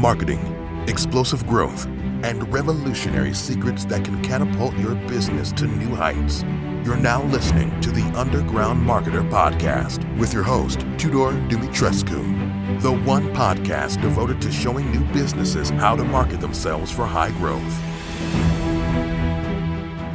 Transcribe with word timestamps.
marketing, 0.00 0.40
explosive 0.88 1.46
growth, 1.46 1.84
and 2.24 2.50
revolutionary 2.50 3.34
secrets 3.34 3.84
that 3.84 4.02
can 4.02 4.22
catapult 4.22 4.74
your 4.78 4.94
business 5.06 5.52
to 5.52 5.66
new 5.66 5.94
heights. 5.94 6.42
You're 6.86 6.96
now 6.96 7.22
listening 7.24 7.78
to 7.82 7.90
the 7.90 8.04
Underground 8.18 8.80
Marketer 8.80 9.28
Podcast 9.28 10.00
with 10.16 10.32
your 10.32 10.42
host, 10.42 10.86
Tudor 10.96 11.32
Dumitrescu, 11.50 12.80
the 12.80 12.92
one 12.92 13.24
podcast 13.34 14.00
devoted 14.00 14.40
to 14.40 14.50
showing 14.50 14.90
new 14.90 15.04
businesses 15.12 15.68
how 15.68 15.96
to 15.96 16.04
market 16.04 16.40
themselves 16.40 16.90
for 16.90 17.04
high 17.04 17.32
growth. 17.32 17.60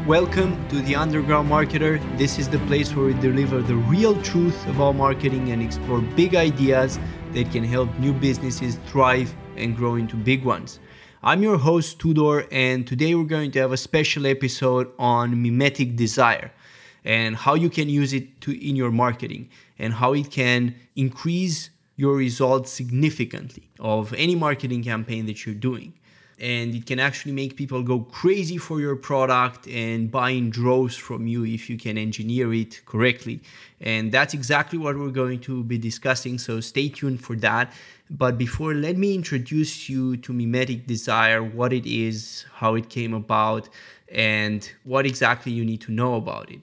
Welcome 0.07 0.67
to 0.69 0.81
the 0.81 0.95
Underground 0.95 1.47
Marketer. 1.47 1.99
This 2.17 2.39
is 2.39 2.49
the 2.49 2.59
place 2.59 2.95
where 2.95 3.05
we 3.05 3.13
deliver 3.13 3.61
the 3.61 3.75
real 3.75 4.19
truth 4.23 4.67
about 4.67 4.95
marketing 4.95 5.51
and 5.51 5.61
explore 5.61 6.01
big 6.01 6.33
ideas 6.33 6.97
that 7.33 7.51
can 7.51 7.63
help 7.63 7.95
new 7.99 8.13
businesses 8.13 8.79
thrive 8.87 9.35
and 9.57 9.75
grow 9.75 9.95
into 9.95 10.15
big 10.15 10.43
ones. 10.43 10.79
I'm 11.23 11.41
your 11.41 11.57
host, 11.57 11.99
Tudor, 11.99 12.47
and 12.51 12.85
today 12.85 13.15
we're 13.15 13.23
going 13.23 13.51
to 13.51 13.59
have 13.59 13.71
a 13.71 13.77
special 13.77 14.27
episode 14.27 14.91
on 14.99 15.41
mimetic 15.41 15.95
desire 15.95 16.51
and 17.03 17.35
how 17.35 17.55
you 17.55 17.69
can 17.69 17.89
use 17.89 18.13
it 18.13 18.41
to, 18.41 18.51
in 18.51 18.75
your 18.75 18.91
marketing 18.91 19.49
and 19.79 19.93
how 19.93 20.13
it 20.13 20.29
can 20.31 20.75
increase 20.95 21.69
your 21.95 22.15
results 22.15 22.71
significantly 22.71 23.69
of 23.79 24.13
any 24.13 24.35
marketing 24.35 24.83
campaign 24.83 25.25
that 25.25 25.45
you're 25.45 25.55
doing 25.55 25.93
and 26.39 26.75
it 26.75 26.85
can 26.85 26.99
actually 26.99 27.31
make 27.31 27.55
people 27.55 27.81
go 27.81 27.99
crazy 27.99 28.57
for 28.57 28.81
your 28.81 28.95
product 28.95 29.67
and 29.67 30.11
buying 30.11 30.49
droves 30.49 30.95
from 30.95 31.27
you 31.27 31.45
if 31.45 31.69
you 31.69 31.77
can 31.77 31.97
engineer 31.97 32.53
it 32.53 32.81
correctly. 32.85 33.39
And 33.79 34.11
that's 34.11 34.33
exactly 34.33 34.77
what 34.77 34.97
we're 34.97 35.11
going 35.11 35.39
to 35.41 35.63
be 35.63 35.77
discussing, 35.77 36.37
so 36.37 36.59
stay 36.59 36.89
tuned 36.89 37.21
for 37.21 37.35
that. 37.37 37.71
But 38.09 38.37
before, 38.37 38.73
let 38.73 38.97
me 38.97 39.15
introduce 39.15 39.89
you 39.89 40.17
to 40.17 40.33
Mimetic 40.33 40.85
Desire, 40.87 41.41
what 41.41 41.73
it 41.73 41.85
is, 41.85 42.45
how 42.53 42.75
it 42.75 42.89
came 42.89 43.13
about, 43.13 43.69
and 44.09 44.69
what 44.83 45.05
exactly 45.05 45.51
you 45.51 45.65
need 45.65 45.81
to 45.81 45.91
know 45.91 46.15
about 46.15 46.51
it. 46.51 46.61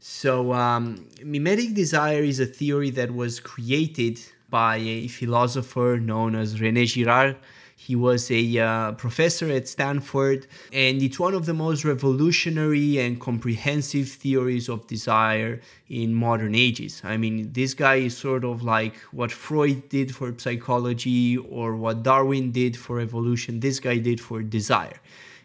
So, 0.00 0.52
um, 0.52 1.06
Mimetic 1.22 1.74
Desire 1.74 2.22
is 2.22 2.40
a 2.40 2.46
theory 2.46 2.90
that 2.90 3.14
was 3.14 3.38
created 3.38 4.20
by 4.50 4.76
a 4.76 5.06
philosopher 5.06 5.98
known 6.02 6.34
as 6.34 6.60
Rene 6.60 6.84
Girard 6.86 7.36
he 7.86 7.96
was 7.96 8.30
a 8.30 8.58
uh, 8.58 8.92
professor 8.92 9.50
at 9.50 9.66
Stanford, 9.66 10.46
and 10.72 11.02
it's 11.02 11.18
one 11.18 11.34
of 11.34 11.46
the 11.46 11.54
most 11.54 11.84
revolutionary 11.84 12.98
and 12.98 13.20
comprehensive 13.20 14.08
theories 14.08 14.68
of 14.68 14.86
desire 14.86 15.60
in 15.88 16.14
modern 16.14 16.54
ages. 16.54 17.02
I 17.02 17.16
mean, 17.16 17.52
this 17.52 17.74
guy 17.74 17.96
is 17.96 18.16
sort 18.16 18.44
of 18.44 18.62
like 18.62 18.94
what 19.10 19.32
Freud 19.32 19.88
did 19.88 20.14
for 20.14 20.32
psychology 20.38 21.36
or 21.36 21.74
what 21.74 22.04
Darwin 22.04 22.52
did 22.52 22.76
for 22.76 23.00
evolution. 23.00 23.58
This 23.58 23.80
guy 23.80 23.98
did 23.98 24.20
for 24.20 24.42
desire 24.42 25.00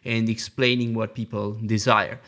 and 0.06 0.30
explaining 0.30 0.94
what 0.94 1.16
people 1.16 1.54
desire 1.66 2.20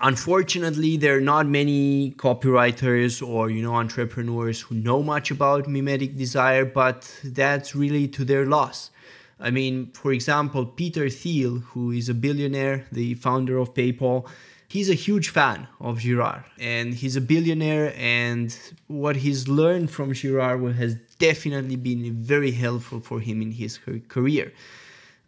unfortunately 0.00 0.96
there 0.96 1.16
are 1.16 1.20
not 1.20 1.44
many 1.44 2.12
copywriters 2.12 3.26
or 3.26 3.50
you 3.50 3.60
know 3.60 3.74
entrepreneurs 3.74 4.60
who 4.60 4.76
know 4.76 5.02
much 5.02 5.32
about 5.32 5.66
mimetic 5.66 6.16
desire 6.16 6.64
but 6.64 7.12
that's 7.24 7.74
really 7.74 8.06
to 8.06 8.24
their 8.24 8.46
loss 8.46 8.92
I 9.40 9.50
mean, 9.50 9.92
for 9.92 10.12
example, 10.12 10.66
Peter 10.66 11.08
Thiel, 11.08 11.58
who 11.58 11.92
is 11.92 12.08
a 12.08 12.14
billionaire, 12.14 12.86
the 12.90 13.14
founder 13.14 13.58
of 13.58 13.72
PayPal, 13.72 14.28
he's 14.68 14.90
a 14.90 14.94
huge 14.94 15.30
fan 15.30 15.68
of 15.80 15.98
Girard 16.00 16.44
and 16.58 16.92
he's 16.92 17.16
a 17.16 17.20
billionaire. 17.20 17.94
And 17.96 18.56
what 18.88 19.16
he's 19.16 19.48
learned 19.48 19.90
from 19.90 20.12
Girard 20.12 20.74
has 20.74 20.96
definitely 21.18 21.76
been 21.76 22.12
very 22.14 22.50
helpful 22.50 23.00
for 23.00 23.20
him 23.20 23.40
in 23.40 23.52
his 23.52 23.78
career. 24.08 24.52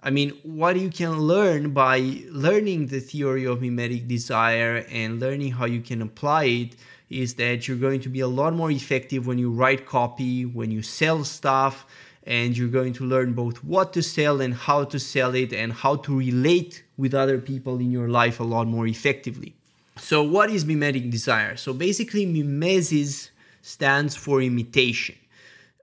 I 0.02 0.10
mean, 0.10 0.30
what 0.42 0.80
you 0.80 0.90
can 0.90 1.18
learn 1.18 1.72
by 1.72 2.22
learning 2.30 2.86
the 2.86 3.00
theory 3.00 3.44
of 3.46 3.60
mimetic 3.60 4.08
desire 4.08 4.86
and 4.90 5.20
learning 5.20 5.52
how 5.52 5.66
you 5.66 5.82
can 5.82 6.00
apply 6.00 6.44
it 6.44 6.76
is 7.10 7.34
that 7.34 7.68
you're 7.68 7.76
going 7.76 8.00
to 8.00 8.08
be 8.08 8.20
a 8.20 8.28
lot 8.28 8.54
more 8.54 8.70
effective 8.70 9.26
when 9.26 9.36
you 9.36 9.50
write 9.50 9.84
copy, 9.84 10.46
when 10.46 10.70
you 10.70 10.80
sell 10.80 11.22
stuff 11.22 11.86
and 12.24 12.56
you're 12.56 12.68
going 12.68 12.92
to 12.92 13.04
learn 13.04 13.32
both 13.32 13.64
what 13.64 13.92
to 13.94 14.02
sell 14.02 14.40
and 14.40 14.54
how 14.54 14.84
to 14.84 14.98
sell 14.98 15.34
it 15.34 15.52
and 15.52 15.72
how 15.72 15.96
to 15.96 16.18
relate 16.18 16.84
with 16.96 17.14
other 17.14 17.38
people 17.38 17.78
in 17.78 17.90
your 17.90 18.08
life 18.08 18.40
a 18.40 18.44
lot 18.44 18.66
more 18.66 18.86
effectively. 18.86 19.54
So, 19.98 20.22
what 20.22 20.50
is 20.50 20.64
mimetic 20.64 21.10
desire? 21.10 21.56
So, 21.56 21.72
basically, 21.72 22.26
mimesis 22.26 23.30
stands 23.62 24.16
for 24.16 24.40
imitation. 24.40 25.16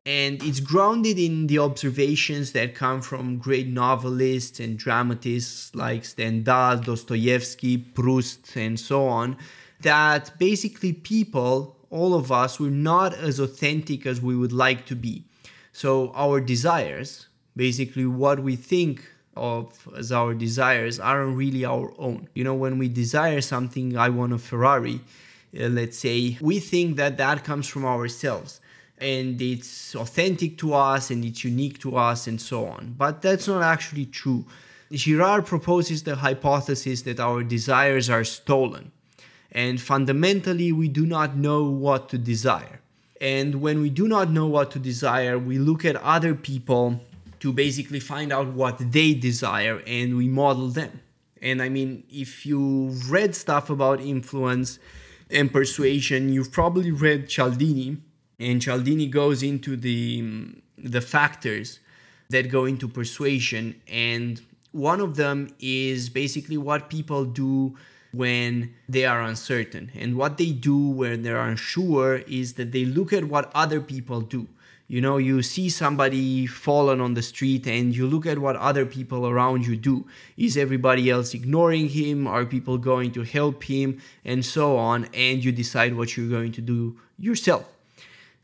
And 0.05 0.41
it's 0.41 0.61
grounded 0.61 1.19
in 1.19 1.47
the 1.47 1.59
observations 1.59 2.53
that 2.53 2.73
come 2.73 3.01
from 3.01 3.39
great 3.39 3.67
novelists 3.67 4.59
and 4.59 4.79
dramatists 4.79 5.75
like 5.75 6.05
Stendhal, 6.05 6.77
Dostoevsky, 6.77 7.77
Proust, 7.77 8.55
and 8.55 8.79
so 8.79 9.05
on. 9.05 9.35
That 9.81 10.31
basically, 10.39 10.93
people, 10.93 11.75
all 11.89 12.13
of 12.13 12.31
us, 12.31 12.59
we're 12.59 12.71
not 12.71 13.13
as 13.13 13.39
authentic 13.39 14.05
as 14.05 14.21
we 14.21 14.35
would 14.35 14.53
like 14.53 14.85
to 14.85 14.95
be. 14.95 15.26
So 15.77 16.11
our 16.15 16.41
desires, 16.41 17.27
basically 17.55 18.07
what 18.07 18.39
we 18.39 18.55
think 18.55 19.07
of 19.35 19.87
as 19.95 20.11
our 20.11 20.33
desires, 20.33 20.99
aren't 20.99 21.37
really 21.37 21.65
our 21.65 21.93
own. 21.99 22.29
You 22.33 22.45
know, 22.45 22.55
when 22.55 22.79
we 22.79 22.89
desire 22.89 23.41
something, 23.41 23.95
I 23.95 24.09
want 24.09 24.33
a 24.33 24.39
Ferrari, 24.39 25.01
uh, 25.55 25.67
let's 25.67 25.99
say, 25.99 26.35
we 26.41 26.59
think 26.59 26.97
that 26.97 27.17
that 27.17 27.43
comes 27.43 27.67
from 27.67 27.85
ourselves 27.85 28.59
and 28.97 29.39
it's 29.39 29.95
authentic 29.95 30.57
to 30.57 30.73
us 30.73 31.11
and 31.11 31.23
it's 31.23 31.43
unique 31.43 31.77
to 31.81 31.95
us 31.95 32.25
and 32.25 32.41
so 32.41 32.65
on. 32.65 32.95
But 32.97 33.21
that's 33.21 33.47
not 33.47 33.61
actually 33.61 34.07
true. 34.07 34.47
Girard 34.91 35.45
proposes 35.45 36.01
the 36.01 36.15
hypothesis 36.15 37.03
that 37.03 37.19
our 37.19 37.43
desires 37.43 38.09
are 38.09 38.23
stolen, 38.23 38.91
and 39.51 39.79
fundamentally, 39.79 40.71
we 40.71 40.87
do 40.87 41.05
not 41.05 41.37
know 41.37 41.69
what 41.69 42.09
to 42.09 42.17
desire. 42.17 42.81
And 43.19 43.61
when 43.61 43.81
we 43.81 43.89
do 43.89 44.07
not 44.07 44.29
know 44.29 44.47
what 44.47 44.71
to 44.71 44.79
desire, 44.79 45.37
we 45.39 45.57
look 45.57 45.85
at 45.85 45.95
other 45.97 46.35
people 46.35 47.01
to 47.39 47.53
basically 47.53 47.99
find 47.99 48.31
out 48.31 48.47
what 48.53 48.91
they 48.91 49.13
desire 49.13 49.81
and 49.85 50.17
we 50.17 50.27
model 50.27 50.69
them. 50.69 51.01
And 51.41 51.61
I 51.61 51.69
mean, 51.69 52.03
if 52.09 52.45
you've 52.45 53.11
read 53.11 53.35
stuff 53.35 53.69
about 53.69 54.01
influence 54.01 54.79
and 55.29 55.51
persuasion, 55.51 56.33
you've 56.33 56.51
probably 56.51 56.91
read 56.91 57.29
Cialdini, 57.29 57.97
and 58.39 58.61
Cialdini 58.61 59.07
goes 59.07 59.43
into 59.43 59.75
the 59.75 60.53
the 60.77 61.01
factors 61.01 61.79
that 62.29 62.49
go 62.49 62.65
into 62.65 62.87
persuasion, 62.87 63.81
and 63.87 64.41
one 64.71 64.99
of 64.99 65.15
them 65.15 65.49
is 65.59 66.09
basically 66.09 66.57
what 66.57 66.89
people 66.89 67.25
do 67.25 67.75
when 68.11 68.73
they 68.87 69.05
are 69.05 69.21
uncertain. 69.21 69.91
And 69.95 70.15
what 70.15 70.37
they 70.37 70.51
do 70.51 70.77
when 70.77 71.23
they're 71.23 71.39
unsure 71.39 72.17
is 72.27 72.53
that 72.53 72.71
they 72.71 72.85
look 72.85 73.13
at 73.13 73.25
what 73.25 73.51
other 73.53 73.81
people 73.81 74.21
do. 74.21 74.47
You 74.89 75.01
know, 75.01 75.17
you 75.17 75.41
see 75.41 75.69
somebody 75.69 76.47
fallen 76.47 77.01
on 77.01 77.13
the 77.13 77.21
street 77.21 77.67
and 77.67 77.93
you 77.93 78.07
look 78.07 78.25
at 78.25 78.39
what 78.39 78.55
other 78.55 78.85
people 78.85 79.27
around 79.27 79.67
you 79.67 79.75
do. 79.75 80.07
Is 80.37 80.55
everybody 80.55 81.09
else 81.09 81.33
ignoring 81.33 81.89
him? 81.89 82.25
Are 82.25 82.45
people 82.45 82.77
going 82.77 83.11
to 83.11 83.23
help 83.23 83.63
him? 83.63 83.99
And 84.23 84.45
so 84.45 84.77
on. 84.77 85.09
And 85.13 85.43
you 85.43 85.51
decide 85.51 85.93
what 85.95 86.15
you're 86.15 86.29
going 86.29 86.53
to 86.53 86.61
do 86.61 86.97
yourself. 87.19 87.65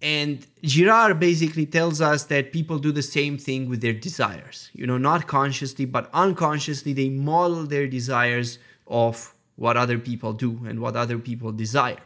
And 0.01 0.45
Girard 0.63 1.17
basically 1.17 1.65
tells 1.65 2.01
us 2.01 2.25
that 2.25 2.51
people 2.51 2.77
do 2.77 2.91
the 2.91 3.01
same 3.01 3.37
thing 3.37 3.69
with 3.69 3.79
their 3.79 3.93
desires. 3.93 4.69
You 4.73 4.85
know, 4.85 4.97
not 4.97 5.27
consciously, 5.27 5.85
but 5.85 6.09
unconsciously, 6.13 6.91
they 6.91 7.07
model 7.07 7.65
their 7.65 7.87
desires 7.87 8.59
off 8.85 9.32
what 9.55 9.77
other 9.77 9.97
people 9.97 10.33
do 10.33 10.59
and 10.67 10.79
what 10.79 10.95
other 10.95 11.17
people 11.17 11.51
desire. 11.51 12.01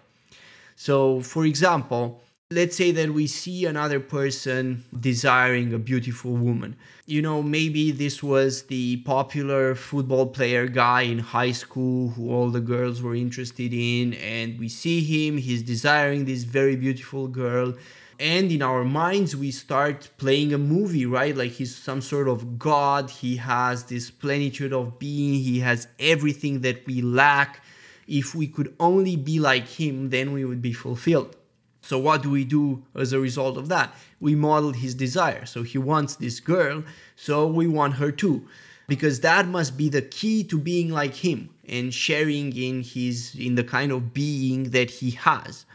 So, 0.76 1.22
for 1.22 1.46
example, 1.46 2.22
let's 2.52 2.78
say 2.78 2.92
that 2.92 3.12
we 3.12 3.28
see 3.28 3.66
another 3.66 4.00
person 4.00 4.86
desiring 4.98 5.74
a 5.74 5.80
beautiful 5.80 6.32
woman. 6.32 6.76
You 7.06 7.22
know, 7.22 7.44
maybe 7.44 7.92
this 7.92 8.24
was 8.24 8.64
the 8.64 8.98
popular 8.98 9.76
football 9.76 10.28
player 10.28 10.68
guy 10.68 11.02
in 11.02 11.20
high 11.20 11.52
school 11.52 12.10
who 12.10 12.32
all 12.32 12.50
the 12.50 12.62
girls 12.62 13.02
were 13.02 13.16
interested 13.16 13.74
in, 13.74 14.14
and 14.14 14.60
we 14.60 14.70
see 14.70 15.02
him, 15.02 15.38
he's 15.38 15.62
desiring 15.62 16.26
this 16.26 16.44
very 16.44 16.76
beautiful 16.76 17.28
girl 17.28 17.74
and 18.20 18.52
in 18.52 18.62
our 18.62 18.84
minds 18.84 19.36
we 19.36 19.52
start 19.52 20.10
playing 20.18 20.54
a 20.54 20.58
movie 20.58 21.06
right? 21.06 21.36
Like 21.36 21.52
he's 21.52 21.76
some 21.76 22.02
sort 22.02 22.28
of 22.28 22.58
god. 22.58 23.10
He 23.10 23.38
has 23.38 23.84
this 23.84 24.10
plenitude 24.10 24.74
of 24.74 24.98
being. 25.00 25.36
He 25.36 25.60
has 25.60 25.88
everything 26.00 26.62
that 26.62 26.86
we 26.88 27.02
lack. 27.02 27.64
If 28.08 28.34
we 28.34 28.48
could 28.48 28.74
only 28.80 29.16
be 29.16 29.40
like 29.40 29.68
him 29.68 30.10
then 30.10 30.34
we 30.34 30.46
would 30.46 30.62
be 30.62 30.74
fulfilled. 30.74 31.36
So 31.82 31.98
what 31.98 32.22
do 32.22 32.30
we 32.30 32.44
do 32.44 32.84
as 32.96 33.14
a 33.14 33.20
result 33.20 33.58
of 33.58 33.70
that? 33.70 33.96
We 34.20 34.36
model 34.36 34.74
his 34.74 34.94
desire. 34.96 35.46
So 35.46 35.64
he 35.64 35.78
wants 35.78 36.16
this 36.16 36.40
girl 36.40 36.84
so 37.16 37.48
we 37.48 37.68
want 37.68 37.96
her 37.96 38.12
too. 38.12 38.48
Because 38.88 39.20
that 39.20 39.48
must 39.48 39.78
be 39.78 39.90
the 39.90 40.02
key 40.02 40.44
to 40.46 40.58
being 40.58 40.90
like 40.90 41.14
him 41.14 41.50
and 41.68 41.94
sharing 41.94 42.56
in 42.56 42.84
his 42.84 43.36
in 43.36 43.56
the 43.56 43.64
kind 43.64 43.92
of 43.92 44.14
being 44.14 44.72
that 44.72 44.90
he 44.90 45.12
has 45.12 45.66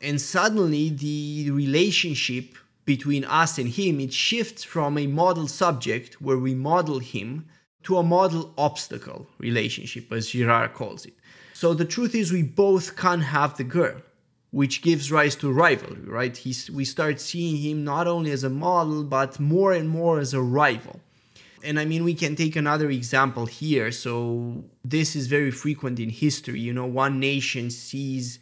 and 0.00 0.20
suddenly 0.20 0.90
the 0.90 1.50
relationship 1.50 2.56
between 2.84 3.24
us 3.24 3.58
and 3.58 3.68
him, 3.68 4.00
it 4.00 4.12
shifts 4.12 4.64
from 4.64 4.96
a 4.96 5.06
model 5.06 5.46
subject 5.46 6.22
where 6.22 6.38
we 6.38 6.54
model 6.54 7.00
him 7.00 7.46
to 7.82 7.98
a 7.98 8.02
model 8.02 8.52
obstacle 8.56 9.26
relationship, 9.38 10.10
as 10.12 10.30
Girard 10.30 10.74
calls 10.74 11.04
it. 11.06 11.14
So 11.52 11.74
the 11.74 11.84
truth 11.84 12.14
is, 12.14 12.32
we 12.32 12.42
both 12.42 12.96
can't 12.96 13.22
have 13.22 13.56
the 13.56 13.64
girl, 13.64 14.00
which 14.52 14.80
gives 14.80 15.12
rise 15.12 15.36
to 15.36 15.52
rivalry, 15.52 16.02
right? 16.02 16.36
He's, 16.36 16.70
we 16.70 16.84
start 16.84 17.20
seeing 17.20 17.56
him 17.56 17.84
not 17.84 18.06
only 18.06 18.30
as 18.30 18.44
a 18.44 18.50
model, 18.50 19.04
but 19.04 19.38
more 19.38 19.72
and 19.72 19.88
more 19.88 20.18
as 20.18 20.32
a 20.32 20.40
rival. 20.40 21.00
And 21.64 21.78
I 21.78 21.84
mean, 21.84 22.04
we 22.04 22.14
can 22.14 22.36
take 22.36 22.56
another 22.56 22.88
example 22.88 23.46
here. 23.46 23.90
So, 23.90 24.64
this 24.84 25.16
is 25.16 25.26
very 25.26 25.50
frequent 25.50 25.98
in 25.98 26.08
history. 26.08 26.60
You 26.60 26.72
know, 26.72 26.86
one 26.86 27.18
nation 27.18 27.70
sees 27.70 28.38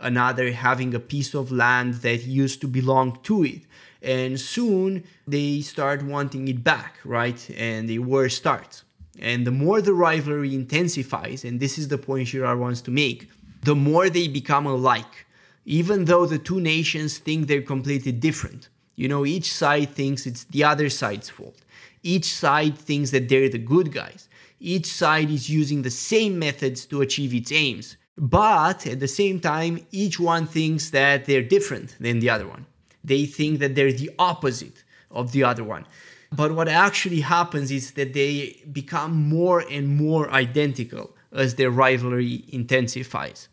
another 0.00 0.52
having 0.52 0.94
a 0.94 1.00
piece 1.00 1.34
of 1.34 1.52
land 1.52 1.94
that 1.94 2.24
used 2.24 2.60
to 2.62 2.66
belong 2.66 3.18
to 3.22 3.44
it. 3.44 3.62
And 4.02 4.40
soon 4.40 5.04
they 5.26 5.60
start 5.60 6.02
wanting 6.02 6.48
it 6.48 6.64
back, 6.64 6.96
right? 7.04 7.50
And 7.56 7.88
the 7.88 7.98
war 7.98 8.28
starts. 8.28 8.84
And 9.18 9.46
the 9.46 9.50
more 9.50 9.82
the 9.82 9.92
rivalry 9.92 10.54
intensifies, 10.54 11.44
and 11.44 11.60
this 11.60 11.78
is 11.78 11.88
the 11.88 11.98
point 11.98 12.28
Girard 12.28 12.58
wants 12.58 12.80
to 12.82 12.90
make, 12.90 13.28
the 13.62 13.74
more 13.74 14.08
they 14.08 14.28
become 14.28 14.66
alike, 14.66 15.26
even 15.66 16.06
though 16.06 16.24
the 16.24 16.38
two 16.38 16.60
nations 16.60 17.18
think 17.18 17.46
they're 17.46 17.60
completely 17.60 18.12
different. 18.12 18.68
You 18.96 19.08
know, 19.08 19.26
each 19.26 19.52
side 19.52 19.90
thinks 19.90 20.26
it's 20.26 20.44
the 20.44 20.64
other 20.64 20.88
side's 20.88 21.28
fault. 21.28 21.58
Each 22.02 22.32
side 22.34 22.78
thinks 22.78 23.10
that 23.10 23.28
they're 23.28 23.50
the 23.50 23.58
good 23.58 23.92
guys. 23.92 24.28
Each 24.58 24.86
side 24.86 25.30
is 25.30 25.50
using 25.50 25.82
the 25.82 25.90
same 25.90 26.38
methods 26.38 26.86
to 26.86 27.02
achieve 27.02 27.34
its 27.34 27.52
aims. 27.52 27.96
But 28.20 28.86
at 28.86 29.00
the 29.00 29.08
same 29.08 29.40
time, 29.40 29.86
each 29.92 30.20
one 30.20 30.46
thinks 30.46 30.90
that 30.90 31.24
they're 31.24 31.42
different 31.42 31.96
than 31.98 32.20
the 32.20 32.28
other 32.28 32.46
one. 32.46 32.66
They 33.02 33.24
think 33.24 33.60
that 33.60 33.74
they're 33.74 33.92
the 33.92 34.10
opposite 34.18 34.84
of 35.10 35.32
the 35.32 35.42
other 35.42 35.64
one. 35.64 35.86
But 36.30 36.54
what 36.54 36.68
actually 36.68 37.20
happens 37.20 37.70
is 37.70 37.92
that 37.92 38.12
they 38.12 38.62
become 38.70 39.12
more 39.14 39.64
and 39.70 39.96
more 39.96 40.30
identical 40.30 41.16
as 41.32 41.54
their 41.54 41.70
rivalry 41.70 42.44
intensifies. 42.48 43.48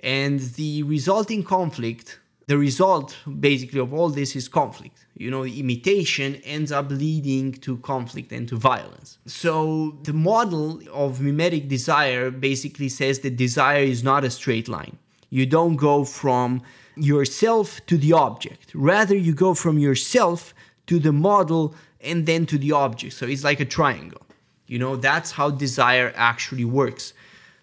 And 0.00 0.40
the 0.40 0.82
resulting 0.84 1.44
conflict, 1.44 2.18
the 2.48 2.56
result 2.56 3.16
basically 3.40 3.80
of 3.80 3.92
all 3.92 4.08
this 4.08 4.36
is 4.36 4.48
conflict. 4.48 5.06
You 5.16 5.30
know, 5.30 5.44
imitation 5.44 6.36
ends 6.44 6.70
up 6.70 6.90
leading 6.90 7.52
to 7.52 7.78
conflict 7.78 8.30
and 8.30 8.48
to 8.48 8.56
violence. 8.56 9.18
So 9.26 9.98
the 10.02 10.12
model 10.12 10.80
of 10.92 11.20
mimetic 11.20 11.68
desire 11.68 12.30
basically 12.30 12.88
says 12.88 13.20
that 13.20 13.36
desire 13.36 13.82
is 13.82 14.04
not 14.04 14.24
a 14.24 14.30
straight 14.30 14.68
line. 14.68 14.96
You 15.30 15.44
don't 15.44 15.76
go 15.76 16.04
from 16.04 16.62
yourself 16.94 17.84
to 17.86 17.98
the 17.98 18.12
object. 18.12 18.72
Rather, 18.74 19.16
you 19.16 19.34
go 19.34 19.52
from 19.54 19.78
yourself 19.78 20.54
to 20.86 21.00
the 21.00 21.12
model 21.12 21.74
and 22.00 22.26
then 22.26 22.46
to 22.46 22.58
the 22.58 22.70
object. 22.70 23.14
So 23.14 23.26
it's 23.26 23.42
like 23.42 23.58
a 23.58 23.64
triangle. 23.64 24.22
You 24.68 24.78
know, 24.78 24.94
that's 24.94 25.32
how 25.32 25.50
desire 25.50 26.12
actually 26.14 26.64
works. 26.64 27.12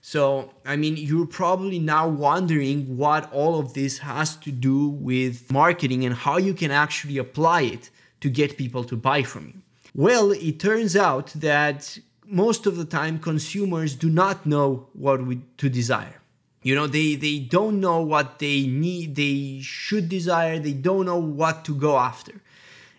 So, 0.06 0.52
I 0.66 0.76
mean, 0.76 0.98
you're 0.98 1.26
probably 1.26 1.80
now 1.80 2.10
wondering 2.10 2.98
what 2.98 3.32
all 3.32 3.58
of 3.58 3.74
this 3.74 4.00
has 4.00 4.36
to 4.36 4.52
do 4.52 4.90
with 4.90 5.50
marketing 5.50 6.04
and 6.04 6.14
how 6.14 6.36
you 6.36 6.54
can 6.54 6.72
actually 6.72 7.18
apply 7.18 7.62
it 7.62 7.90
to 8.20 8.30
get 8.30 8.58
people 8.58 8.84
to 8.84 8.98
buy 8.98 9.24
from 9.24 9.48
you. 9.48 9.62
Well, 9.96 10.34
it 10.34 10.60
turns 10.60 10.98
out 10.98 11.28
that 11.38 11.98
most 12.26 12.66
of 12.66 12.76
the 12.76 12.84
time 12.84 13.18
consumers 13.18 13.96
do 13.96 14.10
not 14.10 14.46
know 14.46 14.88
what 14.92 15.26
we, 15.26 15.40
to 15.58 15.70
desire. 15.70 16.20
You 16.64 16.76
know, 16.76 16.88
they, 16.88 17.16
they 17.16 17.40
don't 17.40 17.80
know 17.80 18.02
what 18.02 18.40
they 18.40 18.68
need, 18.68 19.16
they 19.16 19.62
should 19.62 20.10
desire, 20.10 20.60
they 20.60 20.74
don't 20.74 21.06
know 21.06 21.18
what 21.18 21.64
to 21.64 21.74
go 21.74 21.98
after. 21.98 22.34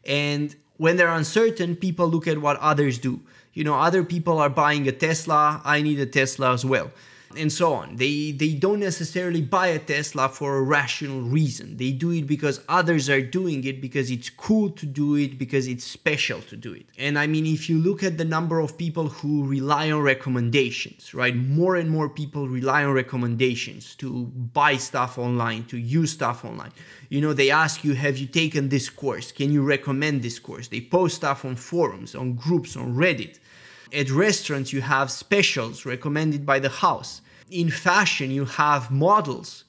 And 0.07 0.57
when 0.79 0.97
they're 0.97 1.13
uncertain, 1.13 1.77
people 1.77 2.09
look 2.09 2.27
at 2.27 2.39
what 2.39 2.59
others 2.61 2.99
do. 2.99 3.21
You 3.55 3.65
know, 3.65 3.75
other 3.75 4.05
people 4.05 4.39
are 4.39 4.51
buying 4.51 4.87
a 4.89 4.93
Tesla, 4.93 5.63
I 5.65 5.81
need 5.81 5.99
a 6.01 6.07
Tesla 6.07 6.53
as 6.53 6.65
well 6.65 6.91
and 7.37 7.53
so 7.53 7.75
on. 7.75 7.97
They 7.97 8.33
they 8.33 8.55
don't 8.55 8.81
necessarily 8.81 9.43
buy 9.43 9.69
a 9.69 9.79
Tesla 9.79 10.29
for 10.29 10.57
a 10.57 10.63
rational 10.63 11.21
reason. 11.23 11.77
They 11.77 11.93
do 11.93 12.11
it 12.11 12.27
because 12.27 12.61
others 12.69 13.09
are 13.09 13.21
doing 13.21 13.65
it 13.65 13.81
because 13.81 14.11
it's 14.11 14.31
cool 14.31 14.71
to 14.71 14.87
do 14.87 15.17
it 15.17 15.39
because 15.39 15.67
it's 15.67 15.85
special 15.85 16.41
to 16.43 16.57
do 16.57 16.73
it. 16.73 16.87
And 16.99 17.19
I 17.19 17.27
mean 17.27 17.47
if 17.47 17.69
you 17.69 17.79
look 17.79 18.03
at 18.03 18.19
the 18.19 18.25
number 18.25 18.61
of 18.61 18.79
people 18.79 19.09
who 19.09 19.47
rely 19.47 19.91
on 19.91 20.03
recommendations, 20.03 21.15
right? 21.15 21.35
More 21.35 21.77
and 21.77 21.91
more 21.91 22.09
people 22.09 22.49
rely 22.49 22.85
on 22.85 22.93
recommendations 22.93 23.95
to 23.97 24.27
buy 24.53 24.77
stuff 24.77 25.19
online, 25.19 25.65
to 25.65 25.79
use 25.79 26.13
stuff 26.13 26.45
online. 26.45 26.73
You 27.09 27.21
know, 27.21 27.33
they 27.33 27.51
ask 27.51 27.85
you, 27.85 27.95
"Have 27.95 28.19
you 28.19 28.27
taken 28.27 28.69
this 28.69 28.89
course? 28.89 29.33
Can 29.33 29.53
you 29.53 29.63
recommend 29.63 30.23
this 30.23 30.39
course?" 30.39 30.69
They 30.69 30.81
post 30.81 31.17
stuff 31.17 31.45
on 31.45 31.57
forums, 31.57 32.15
on 32.15 32.35
groups, 32.35 32.77
on 32.77 32.95
Reddit 32.95 33.39
at 33.95 34.11
restaurants 34.11 34.73
you 34.73 34.81
have 34.81 35.11
specials 35.11 35.87
recommended 35.87 36.45
by 36.45 36.59
the 36.59 36.69
house. 36.69 37.21
In 37.51 37.71
fashion 37.71 38.31
you 38.31 38.45
have 38.45 38.91
models 38.91 39.65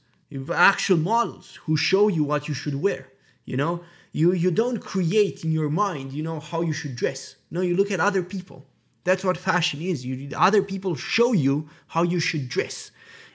actual 0.54 0.98
models 0.98 1.60
who 1.66 1.78
show 1.78 2.08
you 2.08 2.24
what 2.24 2.48
you 2.48 2.54
should 2.54 2.76
wear 2.76 3.08
you 3.46 3.56
know? 3.56 3.84
You 4.12 4.34
you 4.34 4.50
don't 4.52 4.80
create 4.80 5.44
in 5.44 5.52
your 5.52 5.70
mind 5.70 6.14
you 6.14 6.24
know 6.24 6.40
how 6.40 6.62
you 6.62 6.74
should 6.74 6.96
dress. 6.96 7.36
No 7.52 7.62
you 7.62 7.76
look 7.76 7.92
at 7.92 8.00
other 8.00 8.24
people. 8.24 8.66
That's 9.04 9.24
what 9.24 9.38
fashion 9.38 9.82
is. 9.82 10.06
You 10.06 10.30
other 10.36 10.64
people 10.64 10.96
show 10.96 11.34
you 11.34 11.70
how 11.88 12.04
you 12.04 12.20
should 12.20 12.50
dress. 12.50 12.92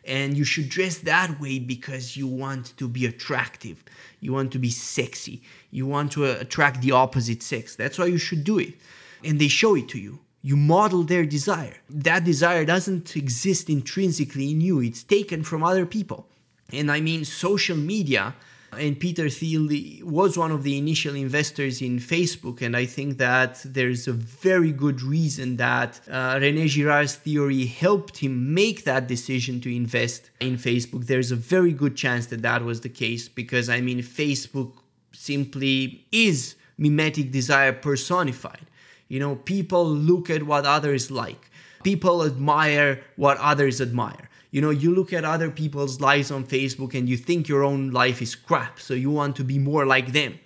And 0.06 0.36
you 0.36 0.44
should 0.44 0.70
dress 0.70 0.98
that 0.98 1.38
way 1.40 1.58
because 1.58 2.16
you 2.16 2.26
want 2.26 2.74
to 2.78 2.88
be 2.88 3.04
attractive. 3.04 3.84
You 4.20 4.32
want 4.32 4.50
to 4.52 4.58
be 4.58 4.70
sexy. 4.70 5.42
You 5.70 5.86
want 5.86 6.10
to 6.12 6.24
attract 6.24 6.80
the 6.80 6.92
opposite 6.92 7.42
sex. 7.42 7.76
That's 7.76 7.98
why 7.98 8.06
you 8.06 8.16
should 8.16 8.42
do 8.42 8.58
it. 8.58 8.74
And 9.22 9.38
they 9.38 9.48
show 9.48 9.76
it 9.76 9.88
to 9.90 9.98
you 9.98 10.18
you 10.42 10.56
model 10.56 11.02
their 11.02 11.26
desire. 11.26 11.76
That 11.88 12.24
desire 12.24 12.64
doesn't 12.64 13.16
exist 13.16 13.68
intrinsically 13.68 14.50
in 14.50 14.60
you, 14.60 14.80
it's 14.80 15.02
taken 15.02 15.42
from 15.42 15.62
other 15.62 15.86
people. 15.86 16.28
And 16.72 16.90
I 16.90 17.00
mean, 17.00 17.24
social 17.24 17.76
media, 17.76 18.34
and 18.76 18.98
Peter 18.98 19.28
Thiel 19.28 19.68
was 20.04 20.38
one 20.38 20.52
of 20.52 20.62
the 20.62 20.78
initial 20.78 21.14
investors 21.16 21.82
in 21.82 21.98
Facebook. 21.98 22.62
And 22.62 22.76
I 22.76 22.86
think 22.86 23.18
that 23.18 23.60
there's 23.64 24.06
a 24.06 24.12
very 24.12 24.72
good 24.72 25.02
reason 25.02 25.56
that 25.56 26.00
uh, 26.08 26.38
Rene 26.40 26.68
Girard's 26.68 27.16
theory 27.16 27.66
helped 27.66 28.18
him 28.18 28.54
make 28.54 28.84
that 28.84 29.08
decision 29.08 29.60
to 29.62 29.74
invest 29.74 30.30
in 30.40 30.56
Facebook. 30.56 31.06
There's 31.06 31.32
a 31.32 31.36
very 31.36 31.72
good 31.72 31.96
chance 31.96 32.26
that 32.26 32.42
that 32.42 32.64
was 32.64 32.80
the 32.80 32.88
case 32.88 33.28
because, 33.28 33.68
I 33.68 33.80
mean, 33.80 33.98
Facebook 33.98 34.72
simply 35.12 36.06
is 36.12 36.54
mimetic 36.78 37.32
desire 37.32 37.72
personified. 37.72 38.66
You 39.10 39.18
know, 39.18 39.34
people 39.34 39.84
look 39.84 40.30
at 40.30 40.44
what 40.44 40.64
others 40.64 41.10
like. 41.10 41.50
People 41.82 42.24
admire 42.24 43.02
what 43.16 43.38
others 43.38 43.80
admire. 43.80 44.30
You 44.52 44.60
know, 44.60 44.70
you 44.70 44.94
look 44.94 45.12
at 45.12 45.24
other 45.24 45.50
people's 45.50 46.00
lives 46.00 46.30
on 46.30 46.44
Facebook 46.44 46.94
and 46.94 47.08
you 47.08 47.16
think 47.16 47.48
your 47.48 47.64
own 47.64 47.90
life 47.90 48.22
is 48.22 48.36
crap, 48.36 48.78
so 48.78 48.94
you 48.94 49.10
want 49.10 49.34
to 49.36 49.44
be 49.44 49.58
more 49.58 49.84
like 49.84 50.12
them. 50.12 50.38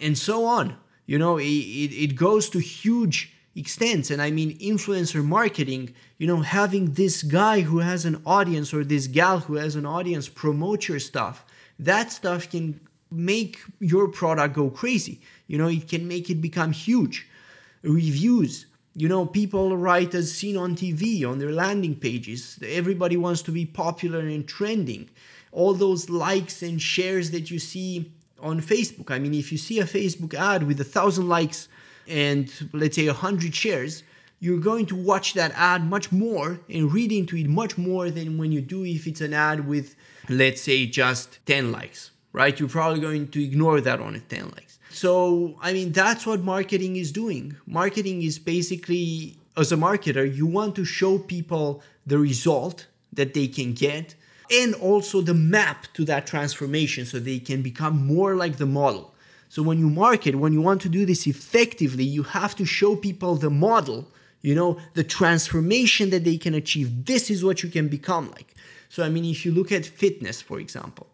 And 0.00 0.18
so 0.18 0.44
on. 0.44 0.76
You 1.06 1.18
know, 1.18 1.38
it, 1.38 1.44
it, 1.44 2.14
goes 2.14 2.50
to 2.50 2.58
huge 2.58 3.32
extents. 3.56 4.10
And 4.10 4.20
I 4.20 4.30
mean, 4.30 4.58
influencer 4.58 5.24
marketing, 5.24 5.94
you 6.18 6.26
know, 6.26 6.42
having 6.42 6.92
this 6.92 7.22
guy 7.22 7.62
who 7.62 7.78
has 7.78 8.04
an 8.04 8.20
audience 8.26 8.74
or 8.74 8.84
this 8.84 9.06
gal 9.06 9.40
who 9.40 9.54
has 9.54 9.76
an 9.76 9.86
audience 9.86 10.28
promote 10.28 10.88
your 10.88 11.00
stuff, 11.00 11.44
that 11.78 12.12
stuff 12.12 12.50
can 12.50 12.80
make 13.10 13.58
your 13.80 14.08
product 14.08 14.54
go 14.54 14.68
crazy. 14.68 15.20
You 15.46 15.56
know, 15.56 15.68
it 15.68 15.88
can 15.88 16.06
make 16.06 16.28
it 16.28 16.42
become 16.42 16.72
huge 16.72 17.26
reviews. 17.82 18.66
You 18.94 19.08
know, 19.08 19.24
people 19.24 19.76
write 19.76 20.14
as 20.14 20.32
seen 20.32 20.56
on 20.56 20.74
TV 20.74 21.24
on 21.24 21.38
their 21.38 21.52
landing 21.52 21.94
pages. 21.94 22.58
Everybody 22.64 23.16
wants 23.16 23.42
to 23.42 23.52
be 23.52 23.64
popular 23.64 24.20
and 24.20 24.46
trending. 24.46 25.10
All 25.52 25.74
those 25.74 26.10
likes 26.10 26.62
and 26.62 26.80
shares 26.80 27.30
that 27.30 27.50
you 27.50 27.58
see 27.58 28.12
on 28.40 28.60
Facebook. 28.60 29.10
I 29.10 29.18
mean, 29.18 29.34
if 29.34 29.52
you 29.52 29.58
see 29.58 29.78
a 29.80 29.84
Facebook 29.84 30.34
ad 30.34 30.64
with 30.64 30.80
a 30.80 30.84
thousand 30.84 31.28
likes 31.28 31.68
and 32.08 32.50
let's 32.72 32.96
say 32.96 33.06
a 33.06 33.12
hundred 33.12 33.54
shares, 33.54 34.02
you're 34.40 34.58
going 34.58 34.86
to 34.86 34.96
watch 34.96 35.34
that 35.34 35.52
ad 35.54 35.84
much 35.84 36.10
more 36.10 36.58
and 36.68 36.92
read 36.92 37.12
into 37.12 37.36
it 37.36 37.46
much 37.46 37.76
more 37.76 38.10
than 38.10 38.38
when 38.38 38.50
you 38.50 38.60
do 38.60 38.84
if 38.84 39.06
it's 39.06 39.20
an 39.20 39.34
ad 39.34 39.66
with, 39.68 39.94
let's 40.28 40.62
say, 40.62 40.86
just 40.86 41.44
10 41.46 41.70
likes, 41.70 42.10
right? 42.32 42.58
You're 42.58 42.68
probably 42.68 43.00
going 43.00 43.28
to 43.28 43.42
ignore 43.42 43.80
that 43.80 44.00
on 44.00 44.14
a 44.14 44.20
10 44.20 44.50
likes. 44.50 44.78
So, 44.90 45.56
I 45.60 45.72
mean, 45.72 45.92
that's 45.92 46.26
what 46.26 46.42
marketing 46.42 46.96
is 46.96 47.12
doing. 47.12 47.56
Marketing 47.66 48.22
is 48.22 48.38
basically, 48.38 49.36
as 49.56 49.72
a 49.72 49.76
marketer, 49.76 50.34
you 50.34 50.46
want 50.46 50.74
to 50.76 50.84
show 50.84 51.18
people 51.18 51.82
the 52.06 52.18
result 52.18 52.86
that 53.12 53.34
they 53.34 53.46
can 53.46 53.72
get 53.72 54.14
and 54.50 54.74
also 54.74 55.20
the 55.20 55.34
map 55.34 55.86
to 55.94 56.04
that 56.04 56.26
transformation 56.26 57.06
so 57.06 57.18
they 57.18 57.38
can 57.38 57.62
become 57.62 58.04
more 58.04 58.34
like 58.34 58.56
the 58.56 58.66
model. 58.66 59.14
So, 59.48 59.62
when 59.62 59.78
you 59.78 59.90
market, 59.90 60.36
when 60.36 60.52
you 60.52 60.60
want 60.60 60.80
to 60.82 60.88
do 60.88 61.04
this 61.04 61.26
effectively, 61.26 62.04
you 62.04 62.22
have 62.22 62.54
to 62.56 62.64
show 62.64 62.94
people 62.94 63.34
the 63.34 63.50
model, 63.50 64.08
you 64.42 64.54
know, 64.54 64.78
the 64.94 65.04
transformation 65.04 66.10
that 66.10 66.24
they 66.24 66.36
can 66.36 66.54
achieve. 66.54 67.04
This 67.04 67.30
is 67.30 67.44
what 67.44 67.62
you 67.62 67.68
can 67.68 67.88
become 67.88 68.30
like. 68.30 68.54
So, 68.88 69.04
I 69.04 69.08
mean, 69.08 69.24
if 69.24 69.44
you 69.44 69.52
look 69.52 69.72
at 69.72 69.86
fitness, 69.86 70.40
for 70.40 70.58
example, 70.60 71.09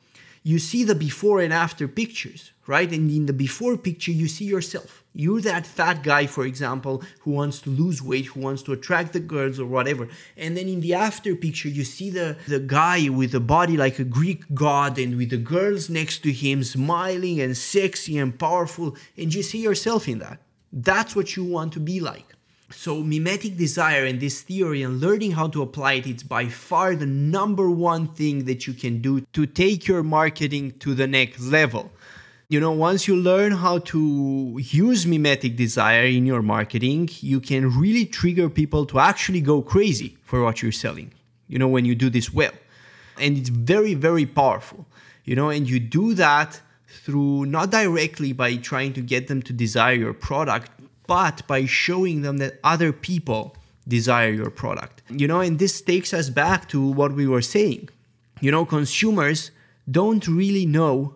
you 0.46 0.60
see 0.60 0.84
the 0.84 0.94
before 0.94 1.40
and 1.40 1.52
after 1.52 1.88
pictures, 1.88 2.52
right? 2.68 2.92
And 2.92 3.10
in 3.10 3.26
the 3.26 3.32
before 3.32 3.76
picture, 3.76 4.12
you 4.12 4.28
see 4.28 4.44
yourself. 4.44 5.02
You're 5.12 5.40
that 5.40 5.66
fat 5.66 6.04
guy, 6.04 6.28
for 6.28 6.46
example, 6.46 7.02
who 7.22 7.32
wants 7.32 7.60
to 7.62 7.70
lose 7.70 8.00
weight, 8.00 8.26
who 8.26 8.42
wants 8.42 8.62
to 8.62 8.72
attract 8.72 9.12
the 9.12 9.18
girls 9.18 9.58
or 9.58 9.66
whatever. 9.66 10.06
And 10.36 10.56
then 10.56 10.68
in 10.68 10.82
the 10.82 10.94
after 10.94 11.34
picture, 11.34 11.68
you 11.68 11.82
see 11.82 12.10
the, 12.10 12.36
the 12.46 12.60
guy 12.60 13.08
with 13.08 13.34
a 13.34 13.40
body 13.40 13.76
like 13.76 13.98
a 13.98 14.04
Greek 14.04 14.44
god 14.54 15.00
and 15.00 15.16
with 15.16 15.30
the 15.30 15.36
girls 15.36 15.90
next 15.90 16.20
to 16.20 16.30
him 16.30 16.62
smiling 16.62 17.40
and 17.40 17.56
sexy 17.56 18.16
and 18.16 18.38
powerful. 18.38 18.96
And 19.18 19.34
you 19.34 19.42
see 19.42 19.58
yourself 19.58 20.06
in 20.06 20.20
that. 20.20 20.38
That's 20.72 21.16
what 21.16 21.34
you 21.34 21.42
want 21.42 21.72
to 21.72 21.80
be 21.80 21.98
like. 21.98 22.35
So, 22.70 23.00
mimetic 23.00 23.56
desire 23.56 24.04
and 24.04 24.18
this 24.18 24.42
theory 24.42 24.82
and 24.82 25.00
learning 25.00 25.32
how 25.32 25.46
to 25.48 25.62
apply 25.62 25.94
it, 25.94 26.06
it's 26.08 26.24
by 26.24 26.48
far 26.48 26.96
the 26.96 27.06
number 27.06 27.70
one 27.70 28.08
thing 28.08 28.44
that 28.46 28.66
you 28.66 28.72
can 28.72 29.00
do 29.00 29.20
to 29.34 29.46
take 29.46 29.86
your 29.86 30.02
marketing 30.02 30.72
to 30.80 30.92
the 30.92 31.06
next 31.06 31.40
level. 31.42 31.92
You 32.48 32.58
know, 32.58 32.72
once 32.72 33.06
you 33.06 33.14
learn 33.14 33.52
how 33.52 33.78
to 33.78 34.58
use 34.60 35.06
mimetic 35.06 35.54
desire 35.54 36.06
in 36.06 36.26
your 36.26 36.42
marketing, 36.42 37.08
you 37.20 37.40
can 37.40 37.70
really 37.78 38.04
trigger 38.04 38.50
people 38.50 38.84
to 38.86 38.98
actually 38.98 39.42
go 39.42 39.62
crazy 39.62 40.16
for 40.24 40.42
what 40.42 40.60
you're 40.60 40.72
selling, 40.72 41.12
you 41.46 41.60
know, 41.60 41.68
when 41.68 41.84
you 41.84 41.94
do 41.94 42.10
this 42.10 42.32
well. 42.32 42.52
And 43.20 43.38
it's 43.38 43.48
very, 43.48 43.94
very 43.94 44.26
powerful, 44.26 44.86
you 45.24 45.36
know, 45.36 45.50
and 45.50 45.70
you 45.70 45.78
do 45.78 46.14
that 46.14 46.60
through 46.88 47.46
not 47.46 47.70
directly 47.70 48.32
by 48.32 48.56
trying 48.56 48.92
to 48.94 49.00
get 49.00 49.28
them 49.28 49.40
to 49.42 49.52
desire 49.52 49.94
your 49.94 50.12
product, 50.12 50.70
but 51.06 51.46
by 51.46 51.64
showing 51.66 52.22
them 52.22 52.38
that 52.38 52.58
other 52.64 52.92
people 52.92 53.56
desire 53.88 54.30
your 54.30 54.50
product. 54.50 55.02
You 55.10 55.28
know, 55.28 55.40
and 55.40 55.58
this 55.58 55.80
takes 55.80 56.12
us 56.12 56.28
back 56.30 56.68
to 56.70 56.80
what 56.80 57.12
we 57.12 57.26
were 57.26 57.42
saying. 57.42 57.88
You 58.40 58.50
know, 58.50 58.64
consumers 58.64 59.50
don't 59.90 60.26
really 60.26 60.66
know 60.66 61.14